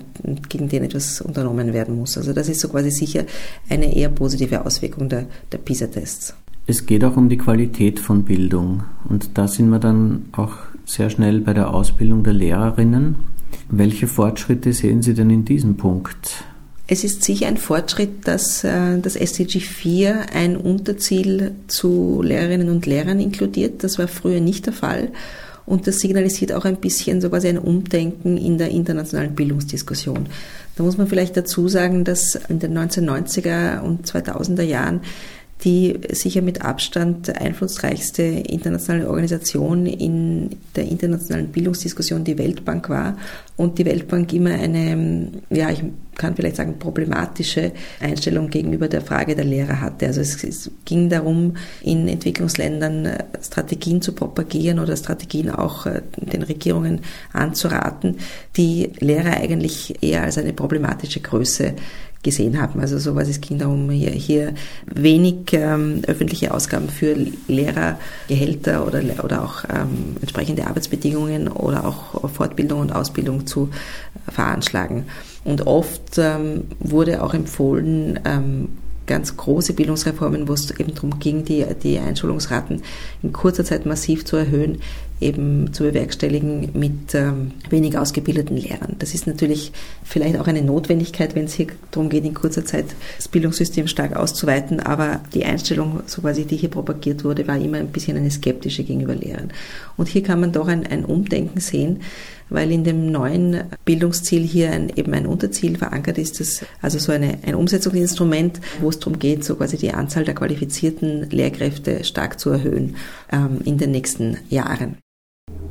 gegen 0.48 0.68
den 0.68 0.84
etwas 0.84 1.20
unternommen 1.20 1.72
werden 1.72 1.96
muss. 1.96 2.16
Also 2.16 2.32
das 2.32 2.48
ist 2.48 2.60
so 2.60 2.68
quasi 2.68 2.90
sicher 2.90 3.24
eine 3.68 3.94
eher 3.94 4.08
positive 4.08 4.64
Auswirkung 4.64 5.08
der, 5.08 5.26
der 5.52 5.58
PISA-Tests. 5.58 6.34
Es 6.66 6.86
geht 6.86 7.04
auch 7.04 7.16
um 7.16 7.28
die 7.28 7.36
Qualität 7.36 8.00
von 8.00 8.24
Bildung 8.24 8.84
und 9.08 9.36
da 9.36 9.48
sind 9.48 9.68
wir 9.68 9.78
dann 9.78 10.26
auch 10.32 10.54
sehr 10.86 11.10
schnell 11.10 11.40
bei 11.40 11.52
der 11.52 11.74
Ausbildung 11.74 12.24
der 12.24 12.32
Lehrerinnen. 12.32 13.16
Welche 13.68 14.06
Fortschritte 14.06 14.72
sehen 14.72 15.02
Sie 15.02 15.14
denn 15.14 15.30
in 15.30 15.44
diesem 15.44 15.76
Punkt? 15.76 16.44
Es 16.86 17.02
ist 17.02 17.24
sicher 17.24 17.46
ein 17.46 17.56
Fortschritt, 17.56 18.28
dass 18.28 18.62
äh, 18.62 18.98
das 18.98 19.16
SDG 19.16 19.60
4 19.60 20.34
ein 20.34 20.56
Unterziel 20.56 21.54
zu 21.66 22.20
Lehrerinnen 22.22 22.68
und 22.68 22.84
Lehrern 22.84 23.20
inkludiert. 23.20 23.82
Das 23.82 23.98
war 23.98 24.06
früher 24.06 24.40
nicht 24.40 24.66
der 24.66 24.74
Fall. 24.74 25.10
Und 25.66 25.86
das 25.86 25.98
signalisiert 25.98 26.52
auch 26.52 26.64
ein 26.64 26.76
bisschen 26.76 27.20
so 27.20 27.30
quasi 27.30 27.48
ein 27.48 27.58
Umdenken 27.58 28.36
in 28.36 28.58
der 28.58 28.70
internationalen 28.70 29.34
Bildungsdiskussion. 29.34 30.26
Da 30.76 30.82
muss 30.82 30.98
man 30.98 31.06
vielleicht 31.06 31.36
dazu 31.36 31.68
sagen, 31.68 32.04
dass 32.04 32.34
in 32.48 32.58
den 32.58 32.76
1990er 32.76 33.80
und 33.80 34.06
2000er 34.06 34.62
Jahren 34.62 35.00
die 35.62 35.98
sicher 36.10 36.42
mit 36.42 36.62
Abstand 36.62 37.34
einflussreichste 37.40 38.22
internationale 38.22 39.08
Organisation 39.08 39.86
in 39.86 40.50
der 40.76 40.84
internationalen 40.84 41.48
Bildungsdiskussion 41.48 42.24
die 42.24 42.36
Weltbank 42.36 42.90
war 42.90 43.16
und 43.56 43.78
die 43.78 43.86
Weltbank 43.86 44.32
immer 44.32 44.50
eine, 44.50 45.30
ja, 45.48 45.70
ich 45.70 45.82
kann 46.16 46.36
vielleicht 46.36 46.56
sagen, 46.56 46.78
problematische 46.78 47.72
Einstellung 48.00 48.50
gegenüber 48.50 48.88
der 48.88 49.00
Frage 49.00 49.34
der 49.34 49.44
Lehrer 49.44 49.80
hatte. 49.80 50.06
Also 50.06 50.20
es, 50.20 50.42
es 50.44 50.70
ging 50.84 51.08
darum, 51.08 51.56
in 51.82 52.08
Entwicklungsländern 52.08 53.08
Strategien 53.42 54.02
zu 54.02 54.12
propagieren 54.12 54.78
oder 54.78 54.96
Strategien 54.96 55.50
auch 55.50 55.86
äh, 55.86 56.02
den 56.16 56.42
Regierungen 56.42 57.00
anzuraten, 57.32 58.18
die 58.56 58.90
Lehrer 58.98 59.36
eigentlich 59.36 60.02
eher 60.02 60.24
als 60.24 60.38
eine 60.38 60.52
problematische 60.52 61.20
Größe 61.20 61.74
gesehen 62.24 62.60
haben. 62.60 62.80
Also 62.80 62.98
sowas, 62.98 63.28
es 63.28 63.40
ging 63.40 63.58
darum, 63.58 63.88
hier, 63.90 64.10
hier 64.10 64.54
wenig 64.86 65.52
ähm, 65.52 66.02
öffentliche 66.08 66.52
Ausgaben 66.52 66.88
für 66.88 67.14
Lehrergehälter 67.46 68.84
oder, 68.84 69.02
oder 69.22 69.44
auch 69.44 69.64
ähm, 69.72 70.16
entsprechende 70.20 70.66
Arbeitsbedingungen 70.66 71.46
oder 71.46 71.86
auch 71.86 72.28
Fortbildung 72.30 72.80
und 72.80 72.92
Ausbildung 72.92 73.46
zu 73.46 73.68
veranschlagen. 74.28 75.04
Und 75.44 75.66
oft 75.66 76.18
ähm, 76.18 76.64
wurde 76.80 77.22
auch 77.22 77.34
empfohlen, 77.34 78.18
ähm, 78.24 78.68
ganz 79.06 79.36
große 79.36 79.74
Bildungsreformen, 79.74 80.48
wo 80.48 80.54
es 80.54 80.70
eben 80.70 80.94
darum 80.94 81.18
ging, 81.18 81.44
die, 81.44 81.64
die 81.82 81.98
Einschulungsraten 81.98 82.82
in 83.22 83.32
kurzer 83.32 83.64
Zeit 83.64 83.86
massiv 83.86 84.24
zu 84.24 84.36
erhöhen, 84.36 84.80
eben 85.20 85.72
zu 85.72 85.84
bewerkstelligen 85.84 86.70
mit 86.74 87.14
ähm, 87.14 87.52
wenig 87.70 87.96
ausgebildeten 87.96 88.56
Lehrern. 88.56 88.96
Das 88.98 89.14
ist 89.14 89.26
natürlich 89.26 89.72
vielleicht 90.02 90.38
auch 90.38 90.46
eine 90.46 90.62
Notwendigkeit, 90.62 91.34
wenn 91.34 91.44
es 91.44 91.54
hier 91.54 91.68
darum 91.90 92.08
geht, 92.08 92.24
in 92.24 92.34
kurzer 92.34 92.64
Zeit 92.64 92.86
das 93.16 93.28
Bildungssystem 93.28 93.86
stark 93.86 94.16
auszuweiten, 94.16 94.80
aber 94.80 95.20
die 95.32 95.44
Einstellung, 95.44 96.02
so 96.06 96.22
quasi, 96.22 96.44
die 96.44 96.56
hier 96.56 96.70
propagiert 96.70 97.24
wurde, 97.24 97.46
war 97.46 97.58
immer 97.58 97.78
ein 97.78 97.88
bisschen 97.88 98.16
eine 98.16 98.30
skeptische 98.30 98.84
gegenüber 98.84 99.14
Lehrern. 99.14 99.52
Und 99.96 100.08
hier 100.08 100.22
kann 100.22 100.40
man 100.40 100.52
doch 100.52 100.68
ein, 100.68 100.86
ein 100.86 101.04
Umdenken 101.04 101.60
sehen, 101.60 102.00
weil 102.50 102.70
in 102.70 102.84
dem 102.84 103.10
neuen 103.10 103.64
Bildungsziel 103.84 104.42
hier 104.42 104.70
ein, 104.72 104.90
eben 104.94 105.14
ein 105.14 105.26
Unterziel 105.26 105.78
verankert 105.78 106.18
ist, 106.18 106.40
das, 106.40 106.64
also 106.82 106.98
so 106.98 107.12
eine, 107.12 107.38
ein 107.46 107.54
Umsetzungsinstrument, 107.54 108.60
wo 108.80 108.90
es 108.90 108.98
darum 108.98 109.18
geht, 109.18 109.44
so 109.44 109.56
quasi 109.56 109.76
die 109.76 109.92
Anzahl 109.92 110.24
der 110.24 110.34
qualifizierten 110.34 111.30
Lehrkräfte 111.30 112.04
stark 112.04 112.38
zu 112.38 112.50
erhöhen 112.50 112.96
ähm, 113.32 113.60
in 113.64 113.78
den 113.78 113.92
nächsten 113.92 114.38
Jahren. 114.50 115.03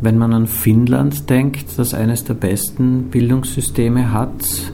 Wenn 0.03 0.17
man 0.17 0.33
an 0.33 0.47
Finnland 0.47 1.29
denkt, 1.29 1.79
das 1.79 1.93
eines 1.93 2.25
der 2.25 2.33
besten 2.33 3.03
Bildungssysteme 3.03 4.11
hat, 4.11 4.73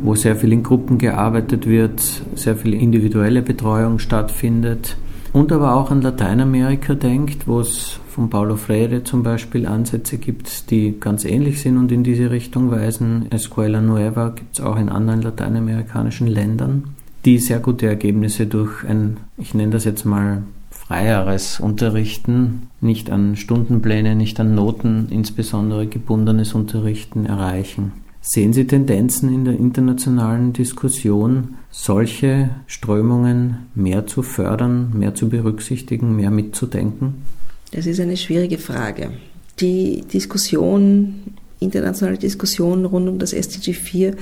wo 0.00 0.14
sehr 0.14 0.36
viel 0.36 0.52
in 0.52 0.62
Gruppen 0.62 0.96
gearbeitet 0.96 1.66
wird, 1.66 2.00
sehr 2.36 2.54
viel 2.54 2.74
individuelle 2.74 3.42
Betreuung 3.42 3.98
stattfindet, 3.98 4.96
und 5.32 5.50
aber 5.50 5.74
auch 5.74 5.90
an 5.90 6.02
Lateinamerika 6.02 6.94
denkt, 6.94 7.48
wo 7.48 7.58
es 7.58 7.98
von 8.10 8.30
Paulo 8.30 8.54
Freire 8.54 9.02
zum 9.02 9.24
Beispiel 9.24 9.66
Ansätze 9.66 10.18
gibt, 10.18 10.70
die 10.70 11.00
ganz 11.00 11.24
ähnlich 11.24 11.60
sind 11.60 11.76
und 11.76 11.90
in 11.90 12.04
diese 12.04 12.30
Richtung 12.30 12.70
weisen. 12.70 13.26
Escuela 13.30 13.80
Nueva 13.80 14.28
gibt 14.28 14.54
es 14.54 14.60
auch 14.60 14.76
in 14.76 14.88
anderen 14.88 15.22
lateinamerikanischen 15.22 16.28
Ländern, 16.28 16.94
die 17.24 17.38
sehr 17.38 17.58
gute 17.58 17.88
Ergebnisse 17.88 18.46
durch 18.46 18.84
ein, 18.84 19.16
ich 19.36 19.52
nenne 19.52 19.72
das 19.72 19.84
jetzt 19.84 20.04
mal 20.04 20.44
freieres 20.90 21.60
Unterrichten, 21.60 22.62
nicht 22.80 23.10
an 23.10 23.36
Stundenpläne, 23.36 24.16
nicht 24.16 24.40
an 24.40 24.56
Noten, 24.56 25.06
insbesondere 25.10 25.86
gebundenes 25.86 26.52
Unterrichten 26.52 27.26
erreichen. 27.26 27.92
Sehen 28.20 28.52
Sie 28.52 28.66
Tendenzen 28.66 29.32
in 29.32 29.44
der 29.44 29.54
internationalen 29.54 30.52
Diskussion, 30.52 31.54
solche 31.70 32.50
Strömungen 32.66 33.68
mehr 33.76 34.08
zu 34.08 34.24
fördern, 34.24 34.90
mehr 34.92 35.14
zu 35.14 35.28
berücksichtigen, 35.28 36.16
mehr 36.16 36.32
mitzudenken? 36.32 37.22
Das 37.70 37.86
ist 37.86 38.00
eine 38.00 38.16
schwierige 38.16 38.58
Frage. 38.58 39.12
Die 39.60 40.02
Diskussion, 40.12 41.36
internationale 41.60 42.18
Diskussion 42.18 42.84
rund 42.86 43.08
um 43.08 43.18
das 43.18 43.32
SDG 43.32 43.74
4 43.74 44.16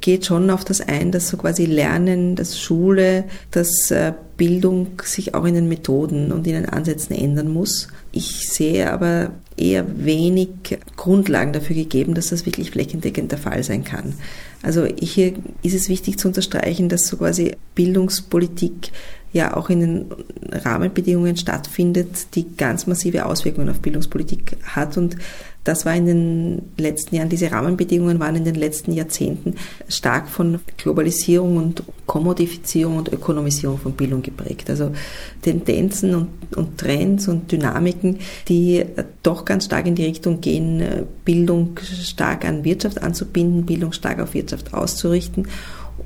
geht 0.00 0.24
schon 0.24 0.48
auf 0.48 0.64
das 0.64 0.80
ein, 0.80 1.10
dass 1.12 1.28
so 1.28 1.36
quasi 1.36 1.66
Lernen, 1.66 2.36
dass 2.36 2.58
Schule, 2.58 3.24
dass 3.50 3.90
äh, 3.90 4.12
Bildung 4.36 5.02
sich 5.04 5.34
auch 5.34 5.44
in 5.44 5.54
den 5.54 5.68
Methoden 5.68 6.32
und 6.32 6.46
in 6.46 6.54
den 6.54 6.68
Ansätzen 6.68 7.14
ändern 7.14 7.52
muss. 7.52 7.88
Ich 8.12 8.48
sehe 8.48 8.90
aber 8.92 9.32
eher 9.56 9.84
wenig 10.04 10.48
Grundlagen 10.96 11.52
dafür 11.52 11.76
gegeben, 11.76 12.14
dass 12.14 12.28
das 12.28 12.46
wirklich 12.46 12.70
flächendeckend 12.70 13.30
der 13.30 13.38
Fall 13.38 13.62
sein 13.62 13.84
kann. 13.84 14.14
Also 14.62 14.86
hier 14.86 15.34
ist 15.62 15.74
es 15.74 15.88
wichtig 15.88 16.18
zu 16.18 16.28
unterstreichen, 16.28 16.88
dass 16.88 17.06
so 17.06 17.18
quasi 17.18 17.52
Bildungspolitik 17.74 18.90
ja 19.32 19.56
auch 19.56 19.68
in 19.68 19.80
den 19.80 20.06
Rahmenbedingungen 20.50 21.36
stattfindet, 21.36 22.34
die 22.34 22.56
ganz 22.56 22.86
massive 22.86 23.26
Auswirkungen 23.26 23.68
auf 23.68 23.80
Bildungspolitik 23.80 24.56
hat 24.62 24.96
und 24.96 25.16
das 25.64 25.86
war 25.86 25.94
in 25.94 26.06
den 26.06 26.62
letzten 26.76 27.16
Jahren, 27.16 27.30
diese 27.30 27.50
Rahmenbedingungen 27.50 28.20
waren 28.20 28.36
in 28.36 28.44
den 28.44 28.54
letzten 28.54 28.92
Jahrzehnten 28.92 29.54
stark 29.88 30.28
von 30.28 30.60
Globalisierung 30.76 31.56
und 31.56 31.82
Kommodifizierung 32.06 32.98
und 32.98 33.12
Ökonomisierung 33.12 33.78
von 33.78 33.92
Bildung 33.92 34.20
geprägt. 34.20 34.68
Also 34.68 34.92
Tendenzen 35.40 36.14
und, 36.14 36.28
und 36.54 36.78
Trends 36.78 37.28
und 37.28 37.50
Dynamiken, 37.50 38.18
die 38.48 38.84
doch 39.22 39.46
ganz 39.46 39.64
stark 39.64 39.86
in 39.86 39.94
die 39.94 40.04
Richtung 40.04 40.42
gehen, 40.42 41.06
Bildung 41.24 41.78
stark 41.82 42.44
an 42.44 42.64
Wirtschaft 42.64 43.02
anzubinden, 43.02 43.64
Bildung 43.64 43.92
stark 43.92 44.20
auf 44.20 44.34
Wirtschaft 44.34 44.74
auszurichten 44.74 45.48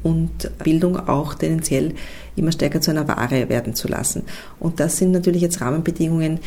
und 0.03 0.51
Bildung 0.63 1.09
auch 1.09 1.35
tendenziell 1.35 1.95
immer 2.37 2.53
stärker 2.53 2.81
zu 2.81 2.91
einer 2.91 3.09
Ware 3.09 3.49
werden 3.49 3.75
zu 3.75 3.89
lassen. 3.89 4.23
Und 4.61 4.81
das 4.81 4.97
sind 4.97 5.11
natürlich 5.11 5.43
jetzt 5.43 5.61
Rahmenbedingungen, 5.61 6.39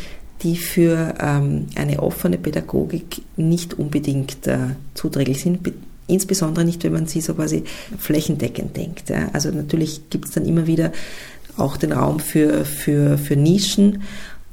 die 0.44 0.58
für 0.58 1.16
ähm, 1.20 1.68
eine 1.76 2.02
offene 2.02 2.38
Pädagogik 2.38 3.22
nicht 3.38 3.74
unbedingt 3.76 4.48
äh, 4.48 4.58
zuträglich 4.94 5.42
sind, 5.42 5.60
insbesondere 6.08 6.66
nicht, 6.66 6.84
wenn 6.84 6.94
man 6.94 7.08
sie 7.08 7.22
so 7.22 7.34
quasi 7.34 7.64
flächendeckend 7.98 8.76
denkt. 8.76 9.10
Ja. 9.10 9.30
Also 9.34 9.52
natürlich 9.52 10.10
gibt 10.10 10.26
es 10.26 10.32
dann 10.32 10.46
immer 10.46 10.68
wieder 10.68 10.92
auch 11.58 11.78
den 11.78 11.92
Raum 11.92 12.20
für, 12.20 12.66
für, 12.66 13.18
für 13.18 13.36
Nischen. 13.36 14.04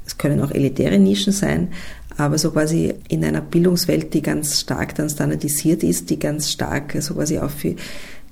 Es 0.05 0.17
können 0.17 0.41
auch 0.41 0.51
elitäre 0.51 0.99
Nischen 0.99 1.33
sein, 1.33 1.69
aber 2.17 2.37
so 2.37 2.51
quasi 2.51 2.93
in 3.07 3.23
einer 3.23 3.41
Bildungswelt, 3.41 4.13
die 4.13 4.21
ganz 4.21 4.59
stark 4.59 4.95
dann 4.95 5.09
standardisiert 5.09 5.83
ist, 5.83 6.09
die 6.09 6.19
ganz 6.19 6.51
stark 6.51 6.95
so 6.99 7.13
quasi 7.13 7.39
auch 7.39 7.49
für 7.49 7.75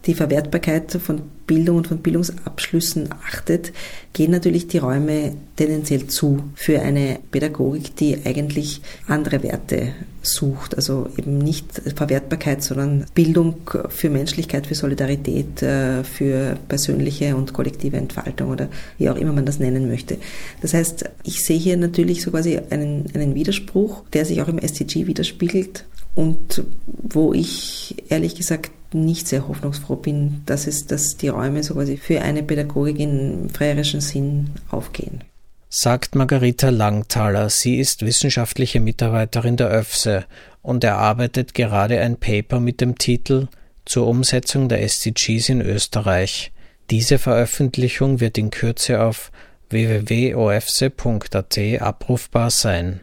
die 0.05 0.13
Verwertbarkeit 0.13 0.91
von 0.91 1.21
Bildung 1.47 1.77
und 1.77 1.87
von 1.87 1.99
Bildungsabschlüssen 1.99 3.09
achtet, 3.25 3.71
gehen 4.13 4.31
natürlich 4.31 4.67
die 4.67 4.77
Räume 4.77 5.35
tendenziell 5.55 6.07
zu 6.07 6.43
für 6.55 6.81
eine 6.81 7.19
Pädagogik, 7.31 7.95
die 7.95 8.25
eigentlich 8.25 8.81
andere 9.07 9.43
Werte 9.43 9.93
sucht. 10.21 10.75
Also 10.75 11.07
eben 11.17 11.37
nicht 11.37 11.81
Verwertbarkeit, 11.95 12.63
sondern 12.63 13.05
Bildung 13.15 13.69
für 13.89 14.09
Menschlichkeit, 14.09 14.67
für 14.67 14.75
Solidarität, 14.75 15.61
äh, 15.61 16.03
für 16.03 16.57
persönliche 16.67 17.35
und 17.35 17.53
kollektive 17.53 17.97
Entfaltung 17.97 18.49
oder 18.49 18.67
wie 18.97 19.09
auch 19.09 19.15
immer 19.15 19.33
man 19.33 19.45
das 19.45 19.59
nennen 19.59 19.87
möchte. 19.87 20.17
Das 20.61 20.73
heißt, 20.73 21.05
ich 21.23 21.43
sehe 21.43 21.57
hier 21.57 21.77
natürlich 21.77 22.21
so 22.21 22.31
quasi 22.31 22.59
einen, 22.69 23.05
einen 23.13 23.35
Widerspruch, 23.35 24.03
der 24.13 24.25
sich 24.25 24.41
auch 24.41 24.47
im 24.47 24.59
SDG 24.59 25.07
widerspiegelt 25.07 25.85
und 26.15 26.63
wo 26.85 27.33
ich 27.33 28.03
ehrlich 28.09 28.35
gesagt 28.35 28.71
nicht 28.93 29.27
sehr 29.27 29.47
hoffnungsfroh 29.47 29.97
bin, 29.97 30.41
dass 30.45 30.67
es, 30.67 30.87
dass 30.87 31.17
die 31.17 31.27
Räume 31.29 31.63
so 31.63 31.73
quasi 31.73 31.97
für 31.97 32.21
eine 32.21 32.43
Pädagogik 32.43 32.99
im 32.99 33.49
freierischen 33.49 34.01
Sinn 34.01 34.51
aufgehen. 34.69 35.21
Sagt 35.69 36.15
Margarita 36.15 36.69
Langthaler. 36.69 37.49
Sie 37.49 37.77
ist 37.77 38.05
wissenschaftliche 38.05 38.79
Mitarbeiterin 38.79 39.57
der 39.57 39.71
ÖFSE 39.71 40.25
und 40.61 40.83
erarbeitet 40.83 41.53
gerade 41.53 41.99
ein 41.99 42.17
Paper 42.17 42.59
mit 42.59 42.79
dem 42.79 42.97
Titel 42.97 43.47
zur 43.85 44.07
Umsetzung 44.07 44.69
der 44.69 44.81
SDGs 44.81 45.49
in 45.49 45.61
Österreich. 45.61 46.51
Diese 46.89 47.19
Veröffentlichung 47.19 48.21
wird 48.21 48.37
in 48.37 48.49
Kürze 48.49 49.01
auf 49.01 49.31
www.ofse.at 49.69 51.57
abrufbar 51.81 52.49
sein. 52.49 53.01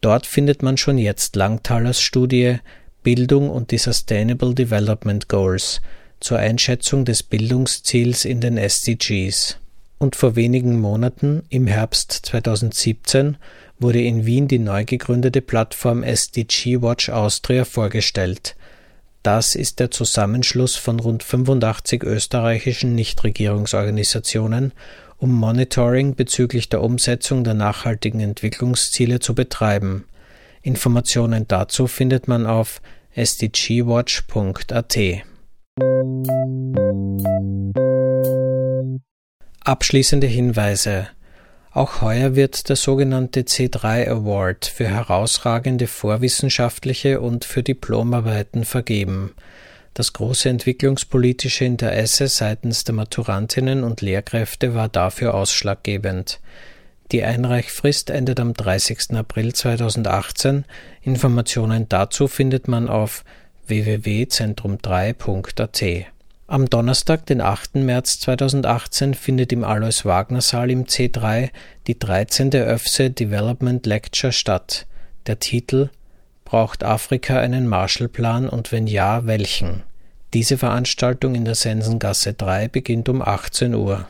Dort 0.00 0.26
findet 0.26 0.62
man 0.62 0.78
schon 0.78 0.96
jetzt 0.98 1.36
Langtalers 1.36 2.00
Studie 2.00 2.56
Bildung 3.02 3.50
und 3.50 3.70
die 3.70 3.78
Sustainable 3.78 4.54
Development 4.54 5.28
Goals 5.28 5.80
zur 6.20 6.38
Einschätzung 6.38 7.04
des 7.04 7.22
Bildungsziels 7.22 8.24
in 8.24 8.40
den 8.40 8.56
SDGs. 8.56 9.58
Und 9.98 10.16
vor 10.16 10.36
wenigen 10.36 10.80
Monaten, 10.80 11.42
im 11.48 11.66
Herbst 11.66 12.12
2017, 12.12 13.36
wurde 13.78 14.00
in 14.00 14.26
Wien 14.26 14.48
die 14.48 14.58
neu 14.58 14.84
gegründete 14.84 15.40
Plattform 15.40 16.02
SDG 16.02 16.82
Watch 16.82 17.08
Austria 17.08 17.64
vorgestellt. 17.64 18.56
Das 19.22 19.54
ist 19.54 19.78
der 19.78 19.90
Zusammenschluss 19.90 20.74
von 20.76 20.98
rund 20.98 21.22
85 21.22 22.02
österreichischen 22.02 22.94
Nichtregierungsorganisationen 22.94 24.72
um 25.22 25.32
Monitoring 25.32 26.16
bezüglich 26.16 26.68
der 26.68 26.82
Umsetzung 26.82 27.44
der 27.44 27.54
nachhaltigen 27.54 28.18
Entwicklungsziele 28.18 29.20
zu 29.20 29.36
betreiben. 29.36 30.04
Informationen 30.62 31.46
dazu 31.48 31.86
findet 31.86 32.28
man 32.28 32.46
auf 32.46 32.80
sdgwatch.at. 33.14 34.98
Abschließende 39.64 40.26
Hinweise 40.26 41.08
auch 41.74 42.02
heuer 42.02 42.36
wird 42.36 42.68
der 42.68 42.76
sogenannte 42.76 43.40
C3 43.40 44.06
Award 44.06 44.66
für 44.66 44.86
herausragende 44.88 45.86
vorwissenschaftliche 45.86 47.22
und 47.22 47.46
für 47.46 47.62
Diplomarbeiten 47.62 48.66
vergeben. 48.66 49.32
Das 49.94 50.12
große 50.12 50.50
entwicklungspolitische 50.50 51.64
Interesse 51.64 52.28
seitens 52.28 52.84
der 52.84 52.94
Maturantinnen 52.94 53.84
und 53.84 54.02
Lehrkräfte 54.02 54.74
war 54.74 54.90
dafür 54.90 55.32
ausschlaggebend. 55.32 56.40
Die 57.12 57.22
Einreichfrist 57.22 58.08
endet 58.08 58.40
am 58.40 58.54
30. 58.54 59.14
April 59.14 59.52
2018. 59.52 60.64
Informationen 61.02 61.86
dazu 61.86 62.26
findet 62.26 62.68
man 62.68 62.88
auf 62.88 63.22
www.zentrum3.at. 63.66 66.06
Am 66.46 66.70
Donnerstag, 66.70 67.26
den 67.26 67.42
8. 67.42 67.74
März 67.76 68.18
2018, 68.20 69.12
findet 69.12 69.52
im 69.52 69.62
Alois 69.62 70.06
Wagner 70.06 70.40
Saal 70.40 70.70
im 70.70 70.86
C3 70.86 71.50
die 71.86 71.98
13. 71.98 72.54
ÖFSE 72.54 73.10
Development 73.10 73.84
Lecture 73.84 74.32
statt. 74.32 74.86
Der 75.26 75.38
Titel 75.38 75.90
Braucht 76.46 76.82
Afrika 76.82 77.38
einen 77.38 77.66
Marshallplan 77.66 78.48
und 78.48 78.72
wenn 78.72 78.86
ja, 78.86 79.26
welchen? 79.26 79.82
Diese 80.32 80.56
Veranstaltung 80.56 81.34
in 81.34 81.44
der 81.44 81.56
Sensengasse 81.56 82.32
3 82.32 82.68
beginnt 82.68 83.10
um 83.10 83.20
18 83.20 83.74
Uhr. 83.74 84.08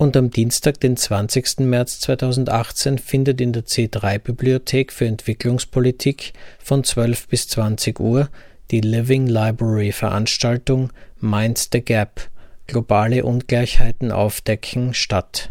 Und 0.00 0.16
am 0.16 0.30
Dienstag, 0.30 0.80
den 0.80 0.96
20. 0.96 1.58
März 1.58 2.00
2018, 2.00 2.96
findet 2.96 3.38
in 3.38 3.52
der 3.52 3.66
C3-Bibliothek 3.66 4.92
für 4.92 5.04
Entwicklungspolitik 5.04 6.32
von 6.58 6.84
12 6.84 7.28
bis 7.28 7.48
20 7.48 8.00
Uhr 8.00 8.30
die 8.70 8.80
Living 8.80 9.26
Library 9.26 9.92
Veranstaltung 9.92 10.90
Mind 11.20 11.68
the 11.70 11.82
Gap 11.82 12.30
globale 12.66 13.26
Ungleichheiten 13.26 14.10
aufdecken 14.10 14.94
statt. 14.94 15.50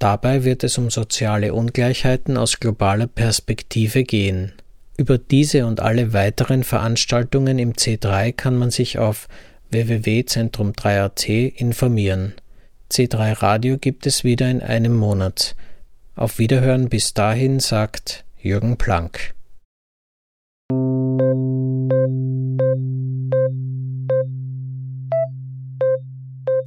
Dabei 0.00 0.42
wird 0.42 0.64
es 0.64 0.78
um 0.78 0.90
soziale 0.90 1.54
Ungleichheiten 1.54 2.36
aus 2.36 2.58
globaler 2.58 3.06
Perspektive 3.06 4.02
gehen. 4.02 4.50
Über 4.96 5.16
diese 5.16 5.64
und 5.64 5.78
alle 5.78 6.12
weiteren 6.12 6.64
Veranstaltungen 6.64 7.60
im 7.60 7.74
C3 7.74 8.32
kann 8.32 8.56
man 8.56 8.72
sich 8.72 8.98
auf 8.98 9.28
www.zentrum3.at 9.70 11.28
informieren. 11.28 12.34
C3 12.90 13.42
Radio 13.42 13.78
gibt 13.78 14.06
es 14.06 14.22
wieder 14.22 14.50
in 14.50 14.62
einem 14.62 14.94
Monat. 14.94 15.56
Auf 16.14 16.38
Wiederhören 16.38 16.88
bis 16.88 17.14
dahin 17.14 17.60
sagt 17.60 18.24
Jürgen 18.38 18.76
Planck. 18.76 19.34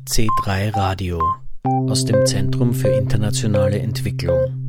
C3 0.07 0.75
Radio 0.75 1.21
aus 1.63 2.03
dem 2.05 2.25
Zentrum 2.25 2.73
für 2.73 2.89
internationale 2.89 3.79
Entwicklung. 3.79 4.68